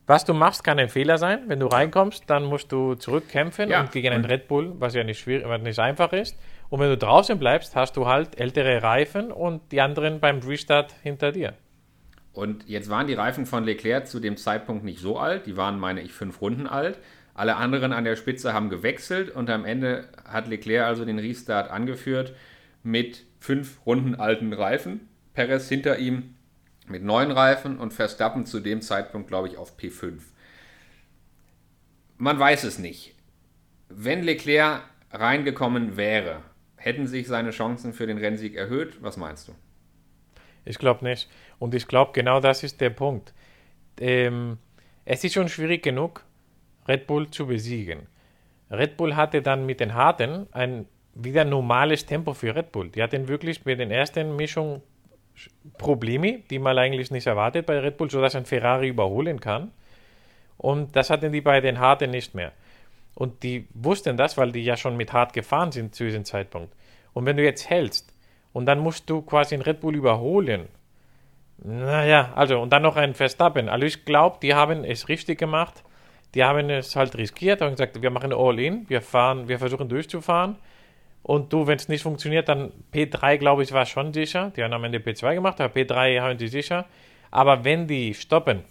was 0.06 0.24
du 0.24 0.34
machst, 0.34 0.62
kann 0.62 0.78
ein 0.78 0.90
Fehler 0.90 1.16
sein. 1.18 1.44
Wenn 1.48 1.58
du 1.58 1.66
reinkommst, 1.66 2.24
dann 2.28 2.44
musst 2.44 2.70
du 2.70 2.94
zurückkämpfen 2.94 3.70
ja. 3.70 3.80
und 3.80 3.92
gegen 3.92 4.12
einen 4.12 4.26
Red 4.26 4.46
Bull, 4.46 4.74
was 4.78 4.94
ja 4.94 5.02
nicht 5.02 5.18
schwierig, 5.18 5.48
was 5.48 5.62
nicht 5.62 5.78
einfach 5.78 6.12
ist. 6.12 6.38
Und 6.68 6.80
wenn 6.80 6.90
du 6.90 6.98
draußen 6.98 7.38
bleibst, 7.38 7.74
hast 7.74 7.96
du 7.96 8.06
halt 8.06 8.38
ältere 8.38 8.82
Reifen 8.82 9.32
und 9.32 9.72
die 9.72 9.80
anderen 9.80 10.20
beim 10.20 10.40
Restart 10.40 10.94
hinter 11.02 11.32
dir. 11.32 11.54
Und 12.32 12.68
jetzt 12.68 12.90
waren 12.90 13.06
die 13.06 13.14
Reifen 13.14 13.46
von 13.46 13.64
Leclerc 13.64 14.06
zu 14.06 14.20
dem 14.20 14.36
Zeitpunkt 14.36 14.84
nicht 14.84 15.00
so 15.00 15.18
alt, 15.18 15.46
die 15.46 15.56
waren, 15.56 15.80
meine 15.80 16.02
ich, 16.02 16.12
fünf 16.12 16.42
Runden 16.42 16.66
alt. 16.66 16.98
Alle 17.36 17.56
anderen 17.56 17.92
an 17.92 18.04
der 18.04 18.16
Spitze 18.16 18.54
haben 18.54 18.70
gewechselt 18.70 19.28
und 19.28 19.50
am 19.50 19.66
Ende 19.66 20.08
hat 20.24 20.48
Leclerc 20.48 20.86
also 20.86 21.04
den 21.04 21.18
Restart 21.18 21.70
angeführt 21.70 22.34
mit 22.82 23.26
fünf 23.40 23.84
Runden 23.84 24.14
alten 24.14 24.54
Reifen. 24.54 25.06
Perez 25.34 25.68
hinter 25.68 25.98
ihm 25.98 26.34
mit 26.88 27.02
neun 27.02 27.30
Reifen 27.30 27.76
und 27.76 27.92
Verstappen 27.92 28.46
zu 28.46 28.58
dem 28.58 28.80
Zeitpunkt, 28.80 29.28
glaube 29.28 29.48
ich, 29.48 29.58
auf 29.58 29.76
P5. 29.78 30.14
Man 32.16 32.38
weiß 32.38 32.64
es 32.64 32.78
nicht. 32.78 33.14
Wenn 33.90 34.22
Leclerc 34.22 34.82
reingekommen 35.12 35.98
wäre, 35.98 36.40
hätten 36.76 37.06
sich 37.06 37.26
seine 37.26 37.50
Chancen 37.50 37.92
für 37.92 38.06
den 38.06 38.16
Rennsieg 38.16 38.54
erhöht? 38.54 39.02
Was 39.02 39.18
meinst 39.18 39.48
du? 39.48 39.52
Ich 40.64 40.78
glaube 40.78 41.04
nicht. 41.04 41.28
Und 41.58 41.74
ich 41.74 41.86
glaube, 41.86 42.12
genau 42.14 42.40
das 42.40 42.62
ist 42.62 42.80
der 42.80 42.90
Punkt. 42.90 43.34
Ähm, 44.00 44.56
es 45.04 45.22
ist 45.22 45.34
schon 45.34 45.50
schwierig 45.50 45.82
genug, 45.82 46.24
Red 46.88 47.06
Bull 47.06 47.30
zu 47.30 47.46
besiegen. 47.46 48.06
Red 48.70 48.96
Bull 48.96 49.16
hatte 49.16 49.42
dann 49.42 49.66
mit 49.66 49.80
den 49.80 49.94
Harten 49.94 50.46
ein 50.52 50.86
wieder 51.14 51.44
normales 51.44 52.06
Tempo 52.06 52.34
für 52.34 52.54
Red 52.54 52.72
Bull. 52.72 52.90
Die 52.90 53.02
hatten 53.02 53.28
wirklich 53.28 53.64
mit 53.64 53.78
den 53.78 53.90
ersten 53.90 54.36
Mischungen 54.36 54.82
Probleme, 55.78 56.40
die 56.50 56.58
man 56.58 56.78
eigentlich 56.78 57.10
nicht 57.10 57.26
erwartet 57.26 57.66
bei 57.66 57.78
Red 57.78 57.96
Bull, 57.96 58.10
sodass 58.10 58.34
ein 58.34 58.46
Ferrari 58.46 58.88
überholen 58.88 59.40
kann. 59.40 59.70
Und 60.56 60.96
das 60.96 61.10
hatten 61.10 61.32
die 61.32 61.40
bei 61.40 61.60
den 61.60 61.78
Harten 61.78 62.10
nicht 62.10 62.34
mehr. 62.34 62.52
Und 63.14 63.42
die 63.42 63.66
wussten 63.74 64.16
das, 64.16 64.36
weil 64.36 64.52
die 64.52 64.64
ja 64.64 64.76
schon 64.76 64.96
mit 64.96 65.12
hart 65.12 65.32
gefahren 65.32 65.72
sind 65.72 65.94
zu 65.94 66.04
diesem 66.04 66.24
Zeitpunkt. 66.24 66.74
Und 67.12 67.24
wenn 67.26 67.36
du 67.36 67.44
jetzt 67.44 67.68
hältst 67.68 68.12
und 68.52 68.66
dann 68.66 68.78
musst 68.78 69.08
du 69.08 69.22
quasi 69.22 69.54
einen 69.54 69.62
Red 69.62 69.80
Bull 69.80 69.94
überholen, 69.94 70.68
naja, 71.58 72.32
also 72.34 72.60
und 72.60 72.70
dann 72.70 72.82
noch 72.82 72.96
ein 72.96 73.14
Verstappen. 73.14 73.68
Also 73.68 73.86
ich 73.86 74.04
glaube, 74.04 74.38
die 74.42 74.54
haben 74.54 74.84
es 74.84 75.08
richtig 75.08 75.38
gemacht. 75.38 75.82
Die 76.36 76.44
haben 76.44 76.68
es 76.68 76.94
halt 76.94 77.16
riskiert 77.16 77.62
und 77.62 77.70
gesagt, 77.70 78.02
wir 78.02 78.10
machen 78.10 78.30
All-In, 78.30 78.84
wir 78.90 79.00
fahren, 79.00 79.48
wir 79.48 79.58
versuchen 79.58 79.88
durchzufahren. 79.88 80.56
Und 81.22 81.50
du, 81.50 81.66
wenn 81.66 81.76
es 81.76 81.88
nicht 81.88 82.02
funktioniert, 82.02 82.50
dann 82.50 82.72
P3, 82.92 83.38
glaube 83.38 83.62
ich, 83.62 83.72
war 83.72 83.86
schon 83.86 84.12
sicher. 84.12 84.52
Die 84.54 84.62
haben 84.62 84.74
am 84.74 84.84
Ende 84.84 84.98
P2 84.98 85.34
gemacht, 85.34 85.62
aber 85.62 85.74
P3 85.74 86.20
haben 86.20 86.36
die 86.36 86.48
sicher. 86.48 86.84
Aber 87.30 87.64
wenn 87.64 87.86
die 87.86 88.12
stoppen 88.12 88.64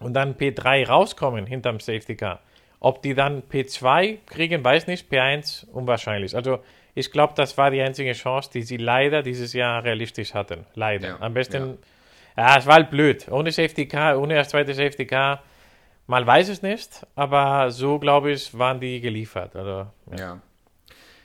und 0.00 0.14
dann 0.14 0.36
P3 0.36 0.86
rauskommen 0.86 1.44
hinterm 1.44 1.80
Safety 1.80 2.14
Car, 2.14 2.38
ob 2.78 3.02
die 3.02 3.14
dann 3.14 3.42
P2 3.42 4.18
kriegen, 4.24 4.64
weiß 4.64 4.86
nicht. 4.86 5.12
P1 5.12 5.68
unwahrscheinlich. 5.70 6.36
Also 6.36 6.60
ich 6.94 7.10
glaube, 7.10 7.32
das 7.36 7.58
war 7.58 7.72
die 7.72 7.82
einzige 7.82 8.12
Chance, 8.12 8.50
die 8.54 8.62
sie 8.62 8.76
leider 8.76 9.24
dieses 9.24 9.54
Jahr 9.54 9.82
realistisch 9.82 10.34
hatten. 10.34 10.66
Leider. 10.74 11.08
Ja, 11.08 11.16
Am 11.18 11.34
besten, 11.34 11.78
ja. 12.36 12.44
ja. 12.44 12.58
es 12.58 12.66
war 12.66 12.74
halt 12.74 12.90
blöd. 12.90 13.26
Ohne 13.28 13.50
Safety 13.50 13.88
Car, 13.88 14.20
ohne 14.20 14.36
das 14.36 14.50
zweite 14.50 14.72
Safety 14.72 15.04
Car, 15.04 15.42
mal 16.06 16.26
weiß 16.26 16.48
es 16.48 16.62
nicht, 16.62 17.06
aber 17.14 17.70
so 17.70 17.98
glaube 17.98 18.32
ich, 18.32 18.56
waren 18.58 18.80
die 18.80 19.00
geliefert. 19.00 19.56
Also, 19.56 19.86
ja. 20.10 20.18
ja. 20.18 20.40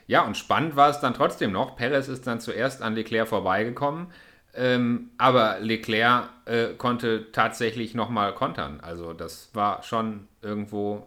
Ja, 0.07 0.21
und 0.21 0.37
spannend 0.37 0.77
war 0.77 0.89
es 0.89 1.01
dann 1.01 1.13
trotzdem 1.13 1.51
noch. 1.51 1.75
Perez 1.75 2.07
ist 2.07 2.25
dann 2.27 2.39
zuerst 2.39 2.81
an 2.81 2.95
Leclerc 2.95 3.27
vorbeigekommen, 3.27 4.07
ähm, 4.55 5.11
aber 5.17 5.57
Leclerc 5.59 6.29
äh, 6.45 6.67
konnte 6.77 7.31
tatsächlich 7.33 7.93
nochmal 7.93 8.33
kontern. 8.33 8.79
Also 8.81 9.11
das 9.11 9.49
war 9.53 9.83
schon 9.83 10.29
irgendwo 10.41 11.05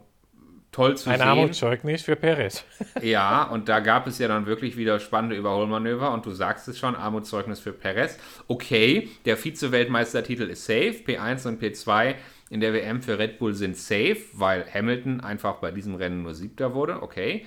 toll 0.70 0.96
zu 0.96 1.08
Ein 1.08 1.18
sehen. 1.18 1.22
Ein 1.22 1.28
Armutszeugnis 1.28 2.02
für 2.02 2.14
Perez. 2.16 2.64
ja, 3.02 3.44
und 3.44 3.68
da 3.68 3.80
gab 3.80 4.06
es 4.06 4.18
ja 4.18 4.28
dann 4.28 4.46
wirklich 4.46 4.76
wieder 4.76 5.00
spannende 5.00 5.34
Überholmanöver 5.34 6.12
und 6.12 6.26
du 6.26 6.30
sagst 6.32 6.68
es 6.68 6.78
schon, 6.78 6.94
Armutszeugnis 6.94 7.58
für 7.58 7.72
Perez. 7.72 8.18
Okay, 8.48 9.08
der 9.24 9.36
Vize-Weltmeistertitel 9.36 10.44
ist 10.44 10.66
safe, 10.66 10.96
P1 11.06 11.48
und 11.48 11.62
P2 11.62 12.14
in 12.50 12.60
der 12.60 12.74
WM 12.74 13.00
für 13.00 13.18
Red 13.18 13.38
Bull 13.38 13.54
sind 13.54 13.76
safe, 13.76 14.18
weil 14.32 14.66
Hamilton 14.72 15.20
einfach 15.20 15.56
bei 15.56 15.70
diesem 15.70 15.94
Rennen 15.94 16.22
nur 16.22 16.34
Siebter 16.34 16.74
wurde, 16.74 17.02
okay. 17.02 17.46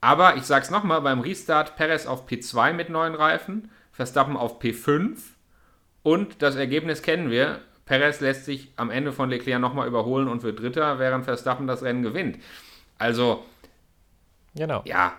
Aber 0.00 0.36
ich 0.36 0.42
sag's 0.42 0.70
nochmal, 0.70 1.00
beim 1.00 1.20
Restart 1.20 1.76
Perez 1.76 2.04
auf 2.06 2.28
P2 2.28 2.72
mit 2.72 2.90
neuen 2.90 3.14
Reifen, 3.14 3.70
Verstappen 3.92 4.36
auf 4.36 4.60
P5 4.60 5.16
und 6.02 6.42
das 6.42 6.56
Ergebnis 6.56 7.00
kennen 7.00 7.30
wir, 7.30 7.60
Perez 7.86 8.20
lässt 8.20 8.44
sich 8.44 8.72
am 8.76 8.90
Ende 8.90 9.12
von 9.12 9.30
Leclerc 9.30 9.60
nochmal 9.60 9.86
überholen 9.86 10.28
und 10.28 10.42
wird 10.42 10.60
Dritter, 10.60 10.98
während 10.98 11.24
Verstappen 11.24 11.66
das 11.66 11.82
Rennen 11.82 12.02
gewinnt. 12.02 12.38
Also, 12.98 13.44
genau. 14.54 14.82
ja, 14.84 15.14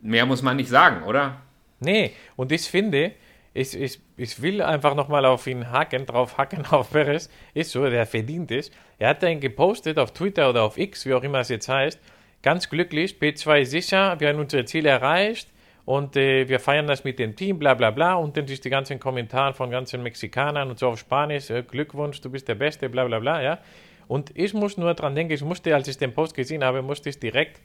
mehr 0.00 0.26
muss 0.26 0.42
man 0.42 0.56
nicht 0.56 0.68
sagen, 0.68 1.04
oder? 1.04 1.40
Nee, 1.80 2.12
und 2.36 2.52
ich 2.52 2.62
finde, 2.62 3.12
ich, 3.54 3.78
ich, 3.78 4.00
ich 4.16 4.42
will 4.42 4.62
einfach 4.62 4.94
nochmal 4.94 5.24
auf 5.24 5.46
ihn 5.46 5.70
hacken, 5.70 6.06
drauf 6.06 6.38
hacken 6.38 6.66
auf 6.70 6.90
Perez. 6.90 7.28
Ist 7.54 7.70
so, 7.72 7.88
der 7.88 8.06
verdient 8.06 8.50
es. 8.50 8.70
Er 8.98 9.10
hat 9.10 9.22
dann 9.22 9.40
gepostet 9.40 9.98
auf 9.98 10.12
Twitter 10.12 10.50
oder 10.50 10.62
auf 10.62 10.78
X, 10.78 11.06
wie 11.06 11.14
auch 11.14 11.22
immer 11.22 11.40
es 11.40 11.48
jetzt 11.48 11.68
heißt. 11.68 11.98
Ganz 12.42 12.68
glücklich, 12.68 13.16
P2 13.20 13.64
sicher, 13.64 14.20
wir 14.20 14.28
haben 14.28 14.38
unsere 14.38 14.64
Ziele 14.64 14.90
erreicht 14.90 15.48
und 15.84 16.16
äh, 16.16 16.48
wir 16.48 16.60
feiern 16.60 16.86
das 16.86 17.02
mit 17.02 17.18
dem 17.18 17.34
Team, 17.34 17.58
bla 17.58 17.74
bla 17.74 17.90
bla. 17.90 18.14
Und 18.14 18.36
dann 18.36 18.44
ist 18.44 18.64
die 18.64 18.70
ganzen 18.70 19.00
Kommentare 19.00 19.54
von 19.54 19.70
ganzen 19.70 20.02
Mexikanern 20.02 20.70
und 20.70 20.78
so 20.78 20.88
auf 20.88 20.98
Spanisch, 21.00 21.50
äh, 21.50 21.62
Glückwunsch, 21.62 22.20
du 22.20 22.30
bist 22.30 22.46
der 22.46 22.54
Beste, 22.54 22.88
bla 22.88 23.04
bla 23.04 23.18
bla, 23.18 23.42
ja. 23.42 23.58
Und 24.06 24.30
ich 24.34 24.54
muss 24.54 24.76
nur 24.76 24.94
dran 24.94 25.14
denken, 25.14 25.32
ich 25.32 25.42
musste, 25.42 25.74
als 25.74 25.88
ich 25.88 25.98
den 25.98 26.14
Post 26.14 26.34
gesehen 26.34 26.62
habe, 26.62 26.82
musste 26.82 27.08
ich 27.08 27.18
direkt 27.18 27.60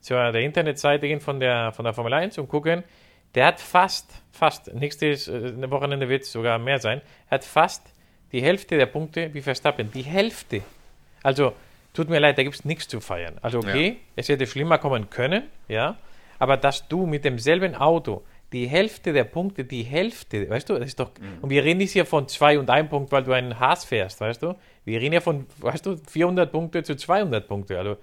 zu 0.00 0.14
der 0.14 0.34
Internetseite 0.34 1.06
gehen 1.06 1.20
von 1.20 1.40
der, 1.40 1.72
von 1.72 1.84
der 1.84 1.94
Formel 1.94 2.12
1 2.12 2.38
und 2.38 2.48
gucken, 2.48 2.82
der 3.34 3.46
hat 3.46 3.60
fast, 3.60 4.22
fast, 4.30 4.72
nächstes 4.74 5.28
äh, 5.28 5.70
Wochenende 5.70 6.08
wird 6.08 6.22
es 6.22 6.32
sogar 6.32 6.58
mehr 6.58 6.78
sein, 6.78 7.00
er 7.28 7.36
hat 7.36 7.44
fast 7.44 7.92
die 8.32 8.42
Hälfte 8.42 8.76
der 8.76 8.86
Punkte 8.86 9.32
wie 9.34 9.42
Verstappen. 9.42 9.90
Die 9.92 10.02
Hälfte. 10.02 10.62
Also, 11.22 11.52
tut 11.92 12.08
mir 12.08 12.18
leid, 12.18 12.38
da 12.38 12.42
gibt 12.42 12.54
es 12.54 12.64
nichts 12.64 12.88
zu 12.88 13.00
feiern. 13.00 13.38
Also, 13.42 13.58
okay, 13.58 13.88
ja. 13.88 13.94
es 14.16 14.28
hätte 14.28 14.46
schlimmer 14.46 14.78
kommen 14.78 15.10
können, 15.10 15.44
ja, 15.68 15.96
aber 16.38 16.56
dass 16.56 16.88
du 16.88 17.06
mit 17.06 17.24
demselben 17.24 17.74
Auto 17.74 18.22
die 18.52 18.66
Hälfte 18.66 19.12
der 19.12 19.24
Punkte, 19.24 19.64
die 19.64 19.82
Hälfte, 19.82 20.48
weißt 20.48 20.68
du, 20.68 20.74
das 20.74 20.88
ist 20.88 21.00
doch, 21.00 21.10
mhm. 21.18 21.42
und 21.42 21.50
wir 21.50 21.64
reden 21.64 21.78
nicht 21.78 21.92
hier 21.92 22.04
von 22.04 22.28
zwei 22.28 22.58
und 22.58 22.68
ein 22.68 22.88
Punkt, 22.88 23.10
weil 23.10 23.24
du 23.24 23.32
einen 23.32 23.58
Haas 23.58 23.84
fährst, 23.84 24.20
weißt 24.20 24.42
du, 24.42 24.54
wir 24.84 25.00
reden 25.00 25.14
ja 25.14 25.20
von, 25.20 25.46
weißt 25.58 25.86
du, 25.86 25.96
400 25.96 26.52
Punkte 26.52 26.82
zu 26.82 26.96
200 26.96 27.48
Punkte, 27.48 27.78
also 27.78 27.96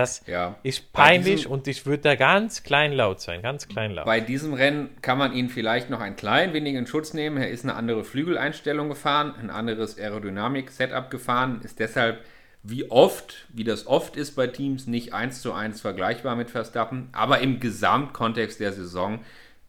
das 0.00 0.22
ja. 0.26 0.56
ist 0.62 0.92
peinlich 0.92 1.36
diesem, 1.36 1.52
und 1.52 1.68
ich 1.68 1.86
würde 1.86 2.02
da 2.02 2.14
ganz 2.14 2.62
kleinlaut 2.62 3.20
sein, 3.20 3.42
ganz 3.42 3.68
kleinlaut. 3.68 4.06
Bei 4.06 4.20
diesem 4.20 4.54
Rennen 4.54 4.90
kann 5.02 5.18
man 5.18 5.32
ihn 5.32 5.48
vielleicht 5.48 5.90
noch 5.90 6.00
ein 6.00 6.16
klein 6.16 6.52
wenig 6.52 6.74
in 6.74 6.86
Schutz 6.86 7.14
nehmen. 7.14 7.36
Er 7.36 7.50
ist 7.50 7.64
eine 7.64 7.74
andere 7.74 8.04
Flügeleinstellung 8.04 8.88
gefahren, 8.88 9.34
ein 9.40 9.50
anderes 9.50 9.98
Aerodynamik-Setup 9.98 11.10
gefahren, 11.10 11.60
ist 11.62 11.78
deshalb 11.78 12.24
wie 12.62 12.90
oft, 12.90 13.46
wie 13.50 13.64
das 13.64 13.86
oft 13.86 14.16
ist 14.16 14.32
bei 14.32 14.46
Teams, 14.46 14.86
nicht 14.86 15.14
eins 15.14 15.40
zu 15.40 15.52
eins 15.52 15.80
vergleichbar 15.80 16.36
mit 16.36 16.50
Verstappen. 16.50 17.08
Aber 17.12 17.38
im 17.40 17.58
Gesamtkontext 17.58 18.60
der 18.60 18.72
Saison 18.72 19.20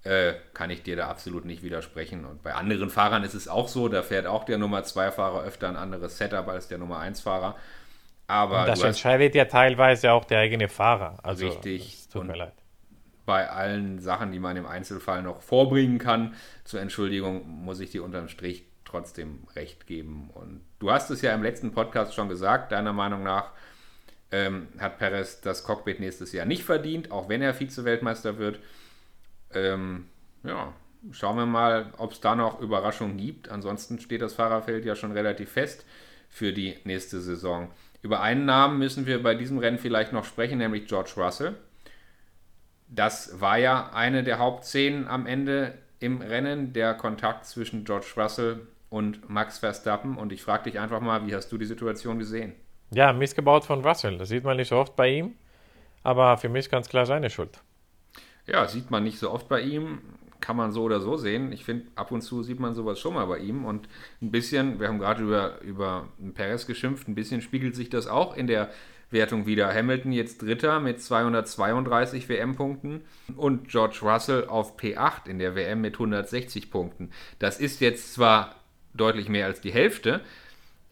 äh, 0.04 0.34
kann 0.54 0.70
ich 0.70 0.84
dir 0.84 0.96
da 0.96 1.08
absolut 1.08 1.46
nicht 1.46 1.64
widersprechen. 1.64 2.26
Und 2.26 2.44
bei 2.44 2.54
anderen 2.54 2.90
Fahrern 2.90 3.24
ist 3.24 3.34
es 3.34 3.48
auch 3.48 3.68
so, 3.68 3.88
da 3.88 4.02
fährt 4.02 4.26
auch 4.26 4.44
der 4.44 4.58
Nummer 4.58 4.84
2 4.84 5.12
Fahrer 5.12 5.44
öfter 5.44 5.70
ein 5.70 5.78
anderes 5.78 6.18
Setup 6.18 6.48
als 6.48 6.68
der 6.68 6.80
Nummer 6.80 7.00
1 7.00 7.22
Fahrer. 7.22 7.56
Aber 8.32 8.62
und 8.62 8.68
das 8.70 8.82
entscheidet 8.82 9.36
ja 9.36 9.44
teilweise 9.44 10.14
auch 10.14 10.24
der 10.24 10.40
eigene 10.40 10.70
Fahrer. 10.70 11.18
Also, 11.22 11.48
richtig. 11.48 12.08
tut 12.08 12.26
mir 12.26 12.38
leid. 12.38 12.54
Bei 13.26 13.50
allen 13.50 14.00
Sachen, 14.00 14.32
die 14.32 14.40
man 14.40 14.56
im 14.56 14.66
Einzelfall 14.66 15.22
noch 15.22 15.42
vorbringen 15.42 15.98
kann, 15.98 16.34
zur 16.64 16.80
Entschuldigung, 16.80 17.46
muss 17.46 17.82
ich 17.82 17.92
dir 17.92 18.06
unterm 18.06 18.30
Strich 18.30 18.64
trotzdem 18.86 19.44
recht 19.54 19.86
geben. 19.86 20.30
Und 20.34 20.62
du 20.80 20.92
hast 20.92 21.10
es 21.10 21.22
ja 21.22 21.34
im 21.34 21.44
letzten 21.44 21.74
Podcast 21.74 22.14
schon 22.14 22.30
gesagt, 22.30 22.72
deiner 22.72 22.94
Meinung 22.94 23.22
nach 23.22 23.52
ähm, 24.32 24.70
hat 24.80 24.98
Perez 24.98 25.42
das 25.42 25.66
Cockpit 25.66 26.00
nächstes 26.00 26.32
Jahr 26.32 26.46
nicht 26.46 26.64
verdient, 26.64 27.12
auch 27.12 27.28
wenn 27.28 27.42
er 27.42 27.54
Vize-Weltmeister 27.54 28.38
wird. 28.38 28.60
Ähm, 29.54 30.08
ja, 30.44 30.74
schauen 31.12 31.36
wir 31.36 31.46
mal, 31.46 31.92
ob 31.98 32.14
es 32.14 32.22
da 32.22 32.36
noch 32.36 32.62
Überraschungen 32.62 33.18
gibt. 33.18 33.50
Ansonsten 33.50 34.00
steht 34.00 34.22
das 34.22 34.36
Fahrerfeld 34.36 34.86
ja 34.86 34.96
schon 34.96 35.12
relativ 35.12 35.52
fest 35.52 35.86
für 36.30 36.54
die 36.54 36.78
nächste 36.86 37.20
Saison. 37.20 37.70
Über 38.02 38.22
einen 38.22 38.46
Namen 38.46 38.80
müssen 38.80 39.06
wir 39.06 39.22
bei 39.22 39.36
diesem 39.36 39.58
Rennen 39.60 39.78
vielleicht 39.78 40.12
noch 40.14 40.26
sprechen, 40.26 40.58
nämlich 40.58 40.88
George 40.88 41.14
Russell. 41.18 41.56
Das 42.88 43.40
war 43.40 43.58
ja 43.58 43.92
eine 43.94 44.24
der 44.24 44.40
Hauptszenen 44.40 45.08
am 45.08 45.26
Ende 45.26 45.76
im 46.00 46.22
Rennen, 46.22 46.74
der 46.74 46.96
Kontakt 46.96 47.46
zwischen 47.46 47.86
George 47.86 48.14
Russell 48.18 48.68
und 48.90 49.30
Max 49.30 49.60
Verstappen. 49.60 50.18
Und 50.18 50.34
ich 50.34 50.42
frage 50.44 50.64
dich 50.64 50.80
einfach 50.80 51.00
mal, 51.00 51.26
wie 51.28 51.36
hast 51.36 51.52
du 51.52 51.58
die 51.58 51.66
Situation 51.66 52.20
gesehen? 52.20 52.54
Ja, 52.94 53.14
missgebaut 53.14 53.64
von 53.64 53.86
Russell. 53.86 54.18
Das 54.18 54.30
sieht 54.30 54.44
man 54.44 54.58
nicht 54.58 54.68
so 54.68 54.78
oft 54.78 54.96
bei 54.96 55.10
ihm, 55.10 55.36
aber 56.04 56.38
für 56.38 56.50
mich 56.50 56.70
ganz 56.70 56.90
klar 56.90 57.06
seine 57.06 57.30
Schuld. 57.30 57.60
Ja, 58.48 58.68
sieht 58.68 58.92
man 58.92 59.04
nicht 59.04 59.20
so 59.20 59.32
oft 59.32 59.48
bei 59.48 59.62
ihm. 59.62 60.02
Kann 60.42 60.58
man 60.58 60.72
so 60.72 60.84
oder 60.84 61.00
so 61.00 61.16
sehen. 61.16 61.52
Ich 61.52 61.64
finde, 61.64 61.86
ab 61.96 62.12
und 62.12 62.22
zu 62.22 62.44
sieht 62.44 62.60
man 62.60 62.76
sowas 62.76 63.00
schon 63.00 63.14
mal 63.14 63.26
bei 63.26 63.38
ihm. 63.38 63.64
Und 63.64 63.88
ein 64.22 64.32
bisschen, 64.32 64.80
wir 64.80 64.88
haben 64.88 65.00
gerade 65.00 65.24
über, 65.24 65.62
über 65.62 66.08
Perez 66.34 66.66
geschimpft, 66.68 67.08
ein 67.08 67.16
bisschen 67.16 67.42
spiegelt 67.42 67.76
sich 67.76 67.90
das 67.90 68.08
auch 68.08 68.36
in 68.36 68.48
der 68.48 68.72
Wertung 69.12 69.46
wieder. 69.46 69.74
Hamilton 69.74 70.12
jetzt 70.12 70.42
Dritter 70.42 70.80
mit 70.80 71.02
232 71.02 72.30
WM-Punkten 72.30 73.02
und 73.36 73.68
George 73.68 74.00
Russell 74.02 74.46
auf 74.46 74.78
P8 74.80 75.28
in 75.28 75.38
der 75.38 75.56
WM 75.56 75.82
mit 75.82 75.96
160 75.96 76.72
Punkten. 76.72 77.12
Das 77.40 77.60
ist 77.60 77.82
jetzt 77.82 78.14
zwar 78.14 78.56
deutlich 78.94 79.30
mehr 79.30 79.46
als 79.46 79.62
die 79.62 79.72
Hälfte. 79.72 80.22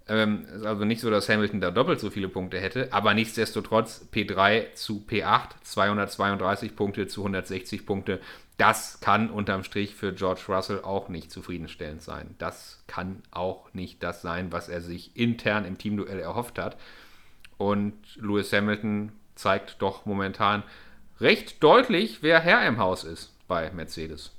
Ähm, 0.08 0.46
also 0.64 0.86
nicht 0.86 1.02
so, 1.02 1.10
dass 1.10 1.30
Hamilton 1.30 1.62
da 1.62 1.72
doppelt 1.72 2.00
so 2.00 2.10
viele 2.10 2.30
Punkte 2.30 2.60
hätte, 2.60 2.92
aber 2.92 3.14
nichtsdestotrotz 3.14 4.08
P3 4.12 4.74
zu 4.74 5.06
P8, 5.08 5.50
232 5.64 6.76
Punkte 6.76 7.08
zu 7.08 7.22
160 7.22 7.86
Punkte. 7.86 8.20
Das 8.60 9.00
kann 9.00 9.30
unterm 9.30 9.63
Strich 9.63 9.95
für 9.95 10.13
George 10.13 10.41
Russell 10.50 10.82
auch 10.82 11.08
nicht 11.08 11.32
zufriedenstellend 11.32 12.02
sein. 12.02 12.36
Das 12.39 12.84
kann 12.88 13.24
auch 13.32 13.74
nicht 13.74 14.04
das 14.04 14.22
sein, 14.22 14.52
was 14.52 14.67
er 14.67 14.82
sich 14.82 15.15
intern 15.15 15.63
im 15.63 15.78
Teamduell 15.78 16.19
erhofft 16.19 16.60
hat. 16.60 16.76
Und 17.58 17.95
Lewis 18.17 18.52
Hamilton 18.52 19.13
zeigt 19.36 19.82
doch 19.82 20.06
momentan 20.06 20.63
recht 21.22 21.63
deutlich, 21.63 22.22
wer 22.22 22.41
Herr 22.41 22.67
im 22.67 22.80
Haus 22.80 23.06
ist 23.06 23.34
bei 23.48 23.72
Mercedes. 23.72 24.36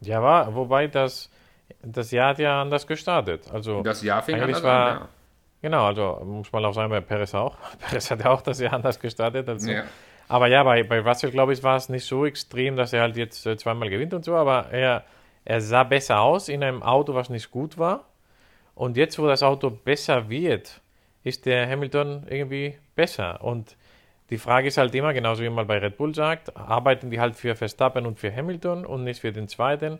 Ja, 0.00 0.20
war, 0.20 0.56
wobei 0.56 0.88
das 0.88 1.30
das 1.82 2.10
Jahr 2.10 2.30
hat 2.30 2.40
ja 2.40 2.62
anders 2.62 2.84
gestartet. 2.84 3.48
Also 3.52 3.82
das 3.82 4.02
Jahr 4.02 4.22
fing 4.22 4.40
anders 4.40 4.62
war, 4.62 4.90
an, 4.90 4.98
ja. 4.98 5.08
Genau, 5.62 5.86
also 5.86 6.20
muss 6.24 6.52
man 6.52 6.64
auch 6.64 6.74
sagen, 6.74 6.90
bei 6.90 7.00
Perez 7.00 7.32
auch. 7.32 7.56
Perez 7.78 8.10
hat 8.10 8.24
ja 8.24 8.30
auch 8.30 8.42
das 8.42 8.58
Jahr 8.58 8.72
anders 8.72 8.98
gestartet. 8.98 9.48
Also. 9.48 9.70
Ja. 9.70 9.84
Aber 10.28 10.46
ja, 10.48 10.62
bei, 10.62 10.82
bei 10.82 11.00
Russell, 11.00 11.30
glaube 11.30 11.52
ich, 11.52 11.62
war 11.62 11.76
es 11.76 11.88
nicht 11.88 12.06
so 12.06 12.24
extrem, 12.24 12.76
dass 12.76 12.92
er 12.92 13.02
halt 13.02 13.16
jetzt 13.16 13.46
äh, 13.46 13.56
zweimal 13.56 13.90
gewinnt 13.90 14.14
und 14.14 14.24
so, 14.24 14.34
aber 14.34 14.70
er, 14.70 15.04
er 15.44 15.60
sah 15.60 15.84
besser 15.84 16.20
aus 16.20 16.48
in 16.48 16.62
einem 16.62 16.82
Auto, 16.82 17.14
was 17.14 17.28
nicht 17.28 17.50
gut 17.50 17.78
war. 17.78 18.08
Und 18.74 18.96
jetzt, 18.96 19.18
wo 19.18 19.26
das 19.26 19.42
Auto 19.42 19.70
besser 19.70 20.28
wird, 20.28 20.80
ist 21.22 21.46
der 21.46 21.68
Hamilton 21.68 22.26
irgendwie 22.28 22.76
besser. 22.96 23.42
Und 23.42 23.76
die 24.30 24.38
Frage 24.38 24.68
ist 24.68 24.78
halt 24.78 24.94
immer, 24.94 25.12
genauso 25.12 25.42
wie 25.42 25.50
man 25.50 25.66
bei 25.66 25.78
Red 25.78 25.96
Bull 25.96 26.14
sagt, 26.14 26.56
arbeiten 26.56 27.10
die 27.10 27.20
halt 27.20 27.36
für 27.36 27.54
Verstappen 27.54 28.06
und 28.06 28.18
für 28.18 28.34
Hamilton 28.34 28.86
und 28.86 29.04
nicht 29.04 29.20
für 29.20 29.32
den 29.32 29.48
zweiten. 29.48 29.98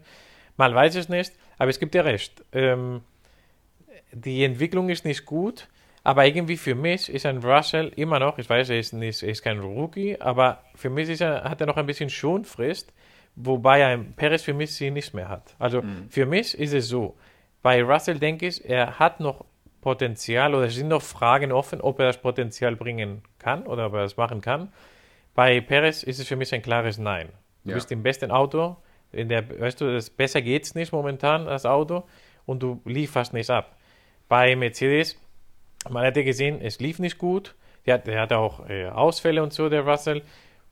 Man 0.57 0.75
weiß 0.75 0.97
es 0.97 1.09
nicht, 1.09 1.33
aber 1.59 1.71
es 1.71 1.79
gibt 1.79 1.95
ja 1.95 2.03
recht. 2.03 2.43
Ähm, 2.53 3.03
die 4.13 4.45
Entwicklung 4.45 4.89
ist 4.89 5.05
nicht 5.05 5.25
gut, 5.27 5.69
aber 6.05 6.27
irgendwie 6.27 6.59
für 6.59 6.75
mich 6.75 7.09
ist 7.09 7.25
ein 7.25 7.39
Russell 7.39 7.91
immer 7.97 8.19
noch, 8.19 8.37
ich 8.37 8.49
weiß, 8.49 8.69
er 8.69 8.79
ist, 8.79 8.93
nicht, 8.93 9.23
er 9.23 9.31
ist 9.31 9.43
kein 9.43 9.59
Rookie, 9.59 10.21
aber 10.21 10.63
für 10.75 10.91
mich 10.91 11.09
ist 11.09 11.23
er, 11.23 11.45
hat 11.45 11.63
er 11.63 11.67
noch 11.67 11.79
ein 11.79 11.87
bisschen 11.87 12.11
Schonfrist, 12.11 12.93
wobei 13.35 13.87
ein 13.87 14.13
Perez 14.13 14.43
für 14.43 14.53
mich 14.53 14.75
sie 14.75 14.91
nicht 14.91 15.15
mehr 15.15 15.31
hat. 15.31 15.57
Also 15.59 15.81
mhm. 15.81 16.09
für 16.11 16.27
mich 16.27 16.57
ist 16.59 16.75
es 16.75 16.89
so, 16.89 17.17
bei 17.63 17.83
Russell 17.83 18.19
denke 18.19 18.47
ich, 18.47 18.69
er 18.69 18.99
hat 18.99 19.19
noch 19.21 19.47
Potenzial 19.81 20.55
oder 20.55 20.67
es 20.67 20.75
sind 20.75 20.89
noch 20.89 21.03
Fragen 21.03 21.53
offen, 21.53 21.81
ob 21.81 21.99
er 21.99 22.07
das 22.07 22.21
Potenzial 22.21 22.77
bringen 22.77 23.23
kann 23.39 23.67
oder 23.67 23.87
ob 23.87 23.95
er 23.95 24.03
das 24.03 24.19
machen 24.19 24.43
kann. 24.43 24.73
Bei 25.35 25.61
Perez 25.63 26.03
ist 26.03 26.21
es 26.21 26.29
für 26.29 26.37
mich 26.37 26.53
ein 26.55 26.63
klares 26.63 26.99
Nein. 26.99 27.31
Du 27.65 27.71
ja. 27.71 27.77
bist 27.77 27.91
im 27.91 28.03
besten 28.03 28.31
Auto, 28.31 28.77
in 29.11 29.31
der, 29.31 29.49
weißt 29.59 29.81
du, 29.81 29.91
das 29.91 30.11
besser 30.11 30.43
geht's 30.43 30.75
nicht 30.75 30.93
momentan 30.93 31.49
als 31.49 31.65
Auto 31.65 32.05
und 32.45 32.63
du 32.63 32.83
lieferst 32.85 33.33
nicht 33.33 33.49
ab. 33.49 33.77
Bei 34.29 34.55
Mercedes, 34.55 35.19
man 35.89 36.05
hätte 36.05 36.25
gesehen, 36.25 36.61
es 36.61 36.81
lief 36.81 36.99
nicht 36.99 37.19
gut. 37.19 37.55
Der, 37.87 37.99
der 37.99 38.21
hatte 38.21 38.39
auch 38.39 38.69
äh, 38.69 38.87
Ausfälle 38.87 39.43
und 39.43 39.53
so, 39.53 39.69
der 39.69 39.87
Russell. 39.87 40.23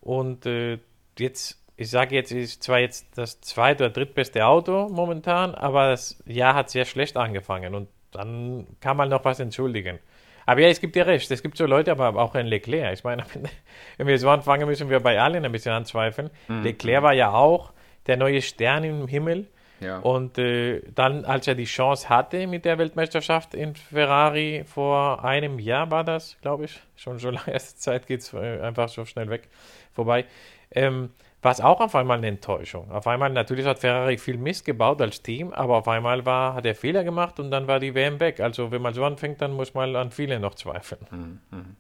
Und 0.01 0.46
äh, 0.46 0.79
jetzt, 1.18 1.62
ich 1.77 1.90
sage 1.90 2.14
jetzt, 2.14 2.33
ist 2.33 2.62
zwar 2.62 2.79
jetzt 2.79 3.07
das 3.16 3.40
zweite 3.40 3.85
oder 3.85 3.92
drittbeste 3.92 4.46
Auto 4.46 4.88
momentan, 4.88 5.55
aber 5.55 5.90
das 5.90 6.22
Jahr 6.27 6.55
hat 6.55 6.70
sehr 6.70 6.85
schlecht 6.85 7.16
angefangen 7.16 7.75
und 7.75 7.88
dann 8.11 8.66
kann 8.81 8.96
man 8.96 9.09
noch 9.09 9.25
was 9.25 9.40
entschuldigen. 9.40 9.98
Aber 10.44 10.61
ja, 10.61 10.68
es 10.68 10.81
gibt 10.81 10.96
ja 10.96 11.05
recht, 11.05 11.31
es 11.31 11.42
gibt 11.42 11.57
so 11.57 11.66
Leute, 11.66 11.92
aber 11.92 12.16
auch 12.20 12.35
ein 12.35 12.46
Leclerc. 12.46 12.92
Ich 12.92 13.05
meine, 13.05 13.25
wenn 13.96 14.07
wir 14.07 14.18
so 14.18 14.29
anfangen, 14.29 14.66
müssen 14.66 14.90
wir 14.90 15.01
bei 15.01 15.20
allen 15.20 15.44
ein 15.44 15.53
bisschen 15.53 15.72
anzweifeln. 15.72 16.31
Mhm. 16.48 16.62
Leclerc 16.62 17.03
war 17.03 17.12
ja 17.12 17.33
auch 17.33 17.72
der 18.07 18.16
neue 18.16 18.42
Stern 18.42 18.85
im 18.85 19.07
Himmel. 19.07 19.46
Ja. 19.83 19.99
Und 19.99 20.38
äh, 20.38 20.83
dann, 20.95 21.25
als 21.25 21.49
er 21.49 21.55
die 21.55 21.64
Chance 21.64 22.09
hatte 22.09 22.47
mit 22.47 22.64
der 22.64 22.79
Weltmeisterschaft 22.79 23.55
in 23.55 23.75
Ferrari 23.75 24.64
vor 24.66 25.25
einem 25.25 25.59
Jahr 25.59 25.90
war 25.90 26.05
das, 26.05 26.37
glaube 26.40 26.66
ich, 26.66 26.81
schon 26.97 27.18
so 27.18 27.31
lange 27.31 27.57
Zeit 27.59 28.07
geht 28.07 28.21
es 28.21 28.33
äh, 28.33 28.61
einfach 28.61 28.88
so 28.88 29.05
schnell 29.05 29.29
weg 29.29 29.49
vorbei. 29.92 30.25
Ähm, 30.71 31.11
war 31.42 31.51
es 31.51 31.61
auch 31.61 31.81
auf 31.81 31.97
einmal 31.97 32.18
eine 32.18 32.29
Enttäuschung. 32.29 32.90
Auf 32.92 33.09
einmal, 33.09 33.31
natürlich 33.31 33.66
hat 33.66 33.81
Ferrari 33.81 34.16
viel 34.16 34.38
Mist 34.38 34.64
gebaut 34.64 35.01
als 35.03 35.23
Team, 35.23 35.53
aber 35.53 35.79
auf 35.79 35.88
einmal 35.88 36.25
war, 36.25 36.55
hat 36.55 36.64
er 36.64 36.77
Fehler 36.77 37.03
gemacht 37.03 37.40
und 37.40 37.51
dann 37.51 37.66
war 37.66 37.81
die 37.81 37.97
WM 37.97 38.21
weg. 38.21 38.38
Also 38.38 38.71
wenn 38.71 38.81
man 38.81 38.95
so 38.95 39.05
anfängt, 39.05 39.42
dann 39.42 39.53
muss 39.53 39.75
man 39.75 39.97
an 39.97 40.12
viele 40.12 40.38
noch 40.38 40.55
zweifeln. 40.55 41.07
Mhm. 41.11 41.40
mhm. 41.51 41.77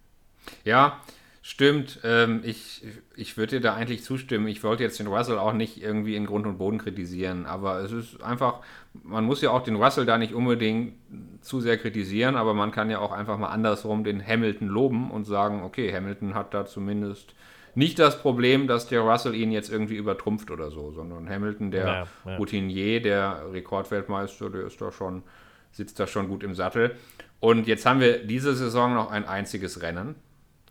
Ja, 0.64 1.00
Stimmt, 1.44 1.98
ähm, 2.04 2.40
ich, 2.44 2.84
ich 3.16 3.36
würde 3.36 3.56
dir 3.56 3.60
da 3.60 3.74
eigentlich 3.74 4.04
zustimmen. 4.04 4.46
Ich 4.46 4.62
wollte 4.62 4.84
jetzt 4.84 5.00
den 5.00 5.08
Russell 5.08 5.38
auch 5.38 5.52
nicht 5.52 5.82
irgendwie 5.82 6.14
in 6.14 6.24
Grund 6.24 6.46
und 6.46 6.56
Boden 6.56 6.78
kritisieren, 6.78 7.46
aber 7.46 7.80
es 7.80 7.90
ist 7.90 8.22
einfach, 8.22 8.60
man 9.02 9.24
muss 9.24 9.42
ja 9.42 9.50
auch 9.50 9.64
den 9.64 9.74
Russell 9.74 10.06
da 10.06 10.18
nicht 10.18 10.34
unbedingt 10.34 10.94
zu 11.40 11.60
sehr 11.60 11.78
kritisieren, 11.78 12.36
aber 12.36 12.54
man 12.54 12.70
kann 12.70 12.90
ja 12.90 13.00
auch 13.00 13.10
einfach 13.10 13.38
mal 13.38 13.48
andersrum 13.48 14.04
den 14.04 14.24
Hamilton 14.24 14.68
loben 14.68 15.10
und 15.10 15.24
sagen, 15.24 15.64
okay, 15.64 15.92
Hamilton 15.92 16.34
hat 16.34 16.54
da 16.54 16.64
zumindest 16.64 17.34
nicht 17.74 17.98
das 17.98 18.22
Problem, 18.22 18.68
dass 18.68 18.86
der 18.86 19.00
Russell 19.00 19.34
ihn 19.34 19.50
jetzt 19.50 19.68
irgendwie 19.68 19.96
übertrumpft 19.96 20.48
oder 20.52 20.70
so, 20.70 20.92
sondern 20.92 21.28
Hamilton, 21.28 21.72
der 21.72 21.84
ja, 21.84 22.06
ja. 22.24 22.36
Routinier, 22.36 23.02
der 23.02 23.52
Rekordweltmeister, 23.52 24.48
der 24.48 24.66
ist 24.66 24.80
da 24.80 24.92
schon, 24.92 25.24
sitzt 25.72 25.98
da 25.98 26.06
schon 26.06 26.28
gut 26.28 26.44
im 26.44 26.54
Sattel. 26.54 26.94
Und 27.40 27.66
jetzt 27.66 27.84
haben 27.84 27.98
wir 27.98 28.24
diese 28.24 28.54
Saison 28.54 28.94
noch 28.94 29.10
ein 29.10 29.26
einziges 29.26 29.82
Rennen 29.82 30.14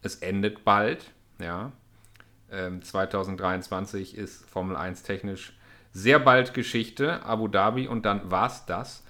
es 0.02 0.16
endet 0.18 0.64
bald. 0.64 1.12
Ja. 1.40 1.72
Ähm, 2.52 2.82
2023 2.82 4.18
ist 4.18 4.50
Formel 4.50 4.76
1 4.76 5.04
technisch 5.04 5.54
sehr 5.94 6.20
bald 6.20 6.54
Geschichte, 6.54 7.24
Abu 7.24 7.48
Dhabi 7.48 7.88
und 7.88 8.06
dann 8.06 8.32
war 8.32 8.48
es 8.48 8.66
das. 8.66 9.04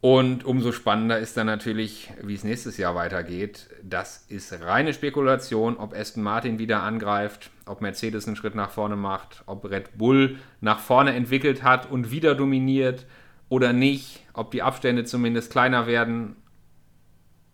Und 0.00 0.44
umso 0.44 0.70
spannender 0.70 1.18
ist 1.18 1.36
dann 1.36 1.46
natürlich, 1.46 2.12
wie 2.22 2.34
es 2.34 2.44
nächstes 2.44 2.76
Jahr 2.76 2.94
weitergeht. 2.94 3.68
Das 3.82 4.24
ist 4.28 4.52
reine 4.62 4.94
Spekulation, 4.94 5.76
ob 5.76 5.92
Aston 5.92 6.22
Martin 6.22 6.60
wieder 6.60 6.84
angreift, 6.84 7.50
ob 7.66 7.80
Mercedes 7.80 8.26
einen 8.26 8.36
Schritt 8.36 8.54
nach 8.54 8.70
vorne 8.70 8.94
macht, 8.94 9.42
ob 9.46 9.68
Red 9.68 9.98
Bull 9.98 10.38
nach 10.60 10.78
vorne 10.78 11.14
entwickelt 11.14 11.64
hat 11.64 11.90
und 11.90 12.12
wieder 12.12 12.36
dominiert 12.36 13.06
oder 13.48 13.72
nicht, 13.72 14.24
ob 14.34 14.52
die 14.52 14.62
Abstände 14.62 15.04
zumindest 15.04 15.50
kleiner 15.50 15.88
werden. 15.88 16.36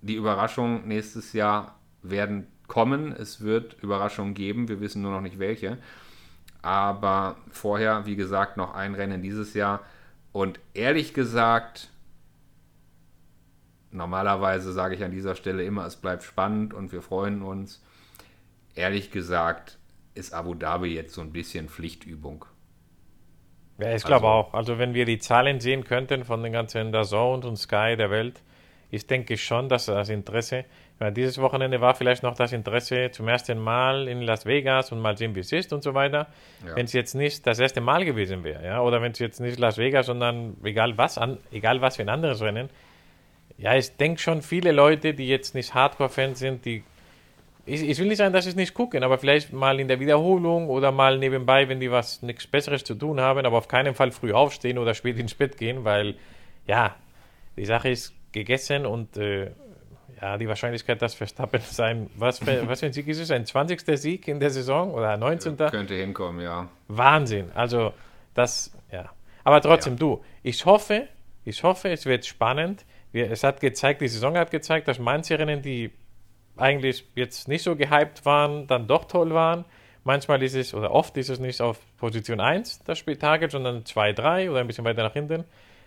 Die 0.03 0.15
Überraschung 0.15 0.87
nächstes 0.87 1.33
Jahr 1.33 1.79
werden 2.05 2.47
kommen. 2.69 3.13
Es 3.13 3.41
wird 3.41 3.83
Überraschungen 3.83 4.35
geben. 4.35 4.69
Wir 4.69 4.81
wissen 4.81 5.03
nur 5.03 5.13
noch 5.13 5.21
nicht 5.21 5.39
welche. 5.39 5.79
Aber 6.63 7.37
vorher, 7.51 8.07
wie 8.07 8.17
gesagt, 8.17 8.57
noch 8.57 8.75
ein 8.75 8.95
Rennen 8.95 9.23
dieses 9.23 9.55
Jahr. 9.55 9.81
Und 10.33 10.61
ehrlich 10.73 11.15
gesagt, 11.15 11.91
normalerweise 13.91 14.73
sage 14.73 14.95
ich 14.95 15.05
an 15.05 15.11
dieser 15.11 15.35
Stelle 15.35 15.65
immer, 15.65 15.87
es 15.87 15.97
bleibt 15.97 16.23
spannend 16.23 16.75
und 16.75 16.93
wir 16.93 17.03
freuen 17.03 17.43
uns. 17.43 17.83
Ehrlich 18.75 19.11
gesagt 19.11 19.79
ist 20.15 20.33
Abu 20.33 20.55
Dhabi 20.55 20.95
jetzt 20.95 21.15
so 21.15 21.21
ein 21.21 21.33
bisschen 21.33 21.69
Pflichtübung. 21.69 22.45
Ja, 23.79 23.95
ich 23.95 24.05
glaube 24.05 24.27
also, 24.27 24.49
auch. 24.49 24.55
Also 24.55 24.79
wenn 24.79 24.95
wir 24.95 25.05
die 25.05 25.19
Zahlen 25.19 25.61
sehen 25.61 25.85
könnten 25.85 26.25
von 26.25 26.43
den 26.43 26.53
ganzen 26.53 26.93
Dazone 26.93 27.47
und 27.47 27.57
Sky 27.57 27.97
der 27.97 28.11
Welt, 28.11 28.43
ich 28.91 29.07
denke 29.07 29.37
schon, 29.37 29.69
dass 29.69 29.87
das 29.87 30.09
Interesse 30.09 30.65
ja, 31.01 31.11
dieses 31.11 31.39
Wochenende 31.39 31.81
war 31.81 31.95
vielleicht 31.95 32.23
noch 32.23 32.35
das 32.35 32.53
Interesse 32.53 33.11
zum 33.11 33.27
ersten 33.27 33.59
Mal 33.59 34.07
in 34.07 34.23
Las 34.23 34.47
Vegas 34.47 34.93
und 34.93 35.01
mal 35.01 35.17
sehen, 35.17 35.35
wie 35.35 35.41
es 35.41 35.51
ist 35.51 35.73
und 35.73 35.83
so 35.83 35.93
weiter. 35.93 36.29
Ja. 36.65 36.77
Wenn 36.77 36.85
es 36.85 36.93
jetzt 36.93 37.15
nicht 37.15 37.47
das 37.47 37.59
erste 37.59 37.81
Mal 37.81 38.05
gewesen 38.05 38.45
wäre, 38.45 38.65
ja, 38.65 38.81
oder 38.81 39.03
wenn 39.03 39.13
es 39.13 39.19
jetzt 39.19 39.41
nicht 39.41 39.59
Las 39.59 39.77
Vegas, 39.77 40.07
sondern 40.07 40.57
egal 40.63 40.97
was, 40.97 41.19
an, 41.19 41.39
egal 41.51 41.81
was 41.81 41.97
für 41.97 42.03
ein 42.03 42.09
anderes 42.09 42.41
Rennen. 42.41 42.71
Ja, 43.59 43.75
ich 43.75 43.97
denke 43.97 44.21
schon, 44.21 44.43
viele 44.43 44.73
Leute, 44.73 45.15
die 45.15 45.29
jetzt 45.29 45.55
nicht 45.55 45.75
Hardcore-Fans 45.75 46.39
sind, 46.39 46.65
die 46.65 46.85
ich, 47.67 47.83
ich, 47.83 47.99
will 47.99 48.09
nicht 48.09 48.19
sagen, 48.19 48.35
dass 48.35 48.45
sie 48.45 48.51
es 48.51 48.57
nicht 48.57 48.75
gucken, 48.75 49.03
aber 49.03 49.17
vielleicht 49.17 49.53
mal 49.53 49.81
in 49.81 49.89
der 49.89 49.99
Wiederholung 49.99 50.69
oder 50.69 50.93
mal 50.93 51.19
nebenbei, 51.19 51.67
wenn 51.69 51.81
die 51.81 51.91
was 51.91 52.23
nichts 52.23 52.47
Besseres 52.47 52.85
zu 52.85 52.95
tun 52.95 53.21
haben, 53.21 53.47
aber 53.47 53.57
auf 53.57 53.69
keinen 53.69 53.95
Fall 53.95 54.13
früh 54.13 54.33
aufstehen 54.33 54.77
oder 54.77 54.93
spät 54.93 55.19
ins 55.19 55.35
Bett 55.35 55.57
gehen, 55.57 55.83
weil 55.83 56.15
ja, 56.67 56.95
die 57.57 57.65
Sache 57.65 57.89
ist 57.89 58.13
gegessen 58.33 58.85
und 58.85 59.17
äh, 59.17 59.51
ja, 60.21 60.39
die 60.39 60.49
Wahrscheinlichkeit, 60.49 61.01
dass 61.03 61.15
Verstappen 61.15 61.61
sein, 61.71 62.11
was 62.17 62.39
für, 62.39 62.69
was 62.69 62.81
für 62.81 62.87
ein 62.87 62.93
Sieg 62.93 63.09
ist 63.09 63.19
es? 63.19 63.31
Ein 63.31 63.47
20. 63.47 63.83
Sieg 63.99 64.29
in 64.29 64.41
der 64.41 64.51
Saison 64.51 64.93
oder 64.93 65.17
19. 65.17 65.57
Könnte 65.57 65.95
hinkommen, 65.95 66.43
ja. 66.43 66.69
Wahnsinn. 66.89 67.51
Also, 67.55 67.93
das, 68.35 68.73
ja. 68.91 69.11
Aber 69.45 69.61
trotzdem, 69.61 69.95
ja. 69.95 69.99
du, 69.99 70.25
ich 70.43 70.65
hoffe, 70.65 71.09
ich 71.45 71.63
hoffe, 71.63 71.91
es 71.91 72.07
wird 72.07 72.25
spannend. 72.27 72.85
Es 73.13 73.45
hat 73.45 73.61
gezeigt, 73.61 74.01
die 74.01 74.09
Saison 74.09 74.37
hat 74.37 74.51
gezeigt, 74.51 74.89
dass 74.89 74.99
manche 74.99 75.39
Rennen, 75.39 75.63
die 75.63 75.93
eigentlich 76.57 77.07
jetzt 77.15 77.49
nicht 77.49 77.63
so 77.63 77.77
gehypt 77.77 78.25
waren, 78.25 78.67
dann 78.67 78.87
doch 78.87 79.05
toll 79.05 79.33
waren. 79.35 79.65
Manchmal 80.05 80.43
ist 80.43 80.55
es, 80.55 80.75
oder 80.75 80.91
oft 80.91 81.17
ist 81.17 81.31
es 81.31 81.39
nicht 81.39 81.61
auf 81.61 81.79
Position 81.97 82.41
1 82.41 82.85
das 82.85 82.99
Spieltag, 82.99 83.51
sondern 83.51 83.85
2, 83.85 84.13
3 84.13 84.51
oder 84.51 84.61
ein 84.61 84.67
bisschen 84.67 84.85
weiter 84.85 85.03
nach 85.03 85.13
hinten. 85.13 85.45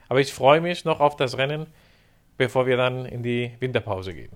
Aber 0.10 0.20
ich 0.20 0.34
freue 0.34 0.62
mich 0.62 0.86
noch 0.86 1.00
auf 1.00 1.16
das 1.16 1.38
Rennen 1.38 1.68
bevor 2.38 2.66
wir 2.66 2.78
dann 2.78 3.06
in 3.06 3.24
die 3.24 3.52
Winterpause 3.60 4.14
gehen. 4.14 4.32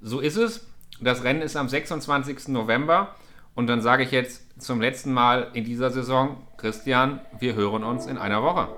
So 0.00 0.20
ist 0.20 0.36
es. 0.36 0.66
Das 1.00 1.24
Rennen 1.24 1.42
ist 1.42 1.56
am 1.56 1.68
26. 1.68 2.48
November. 2.48 3.14
Und 3.54 3.66
dann 3.66 3.80
sage 3.80 4.04
ich 4.04 4.10
jetzt 4.10 4.60
zum 4.60 4.80
letzten 4.80 5.12
Mal 5.12 5.48
in 5.54 5.64
dieser 5.64 5.90
Saison, 5.90 6.36
Christian, 6.56 7.20
wir 7.38 7.54
hören 7.54 7.84
uns 7.84 8.06
in 8.06 8.16
einer 8.16 8.42
Woche. 8.42 8.68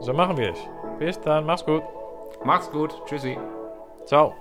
So 0.00 0.12
machen 0.12 0.36
wir 0.36 0.52
es. 0.52 0.58
Bis 0.98 1.20
dann, 1.20 1.46
mach's 1.46 1.64
gut. 1.64 1.82
Mach's 2.44 2.70
gut. 2.70 2.94
Tschüssi. 3.06 3.36
Ciao. 4.06 4.34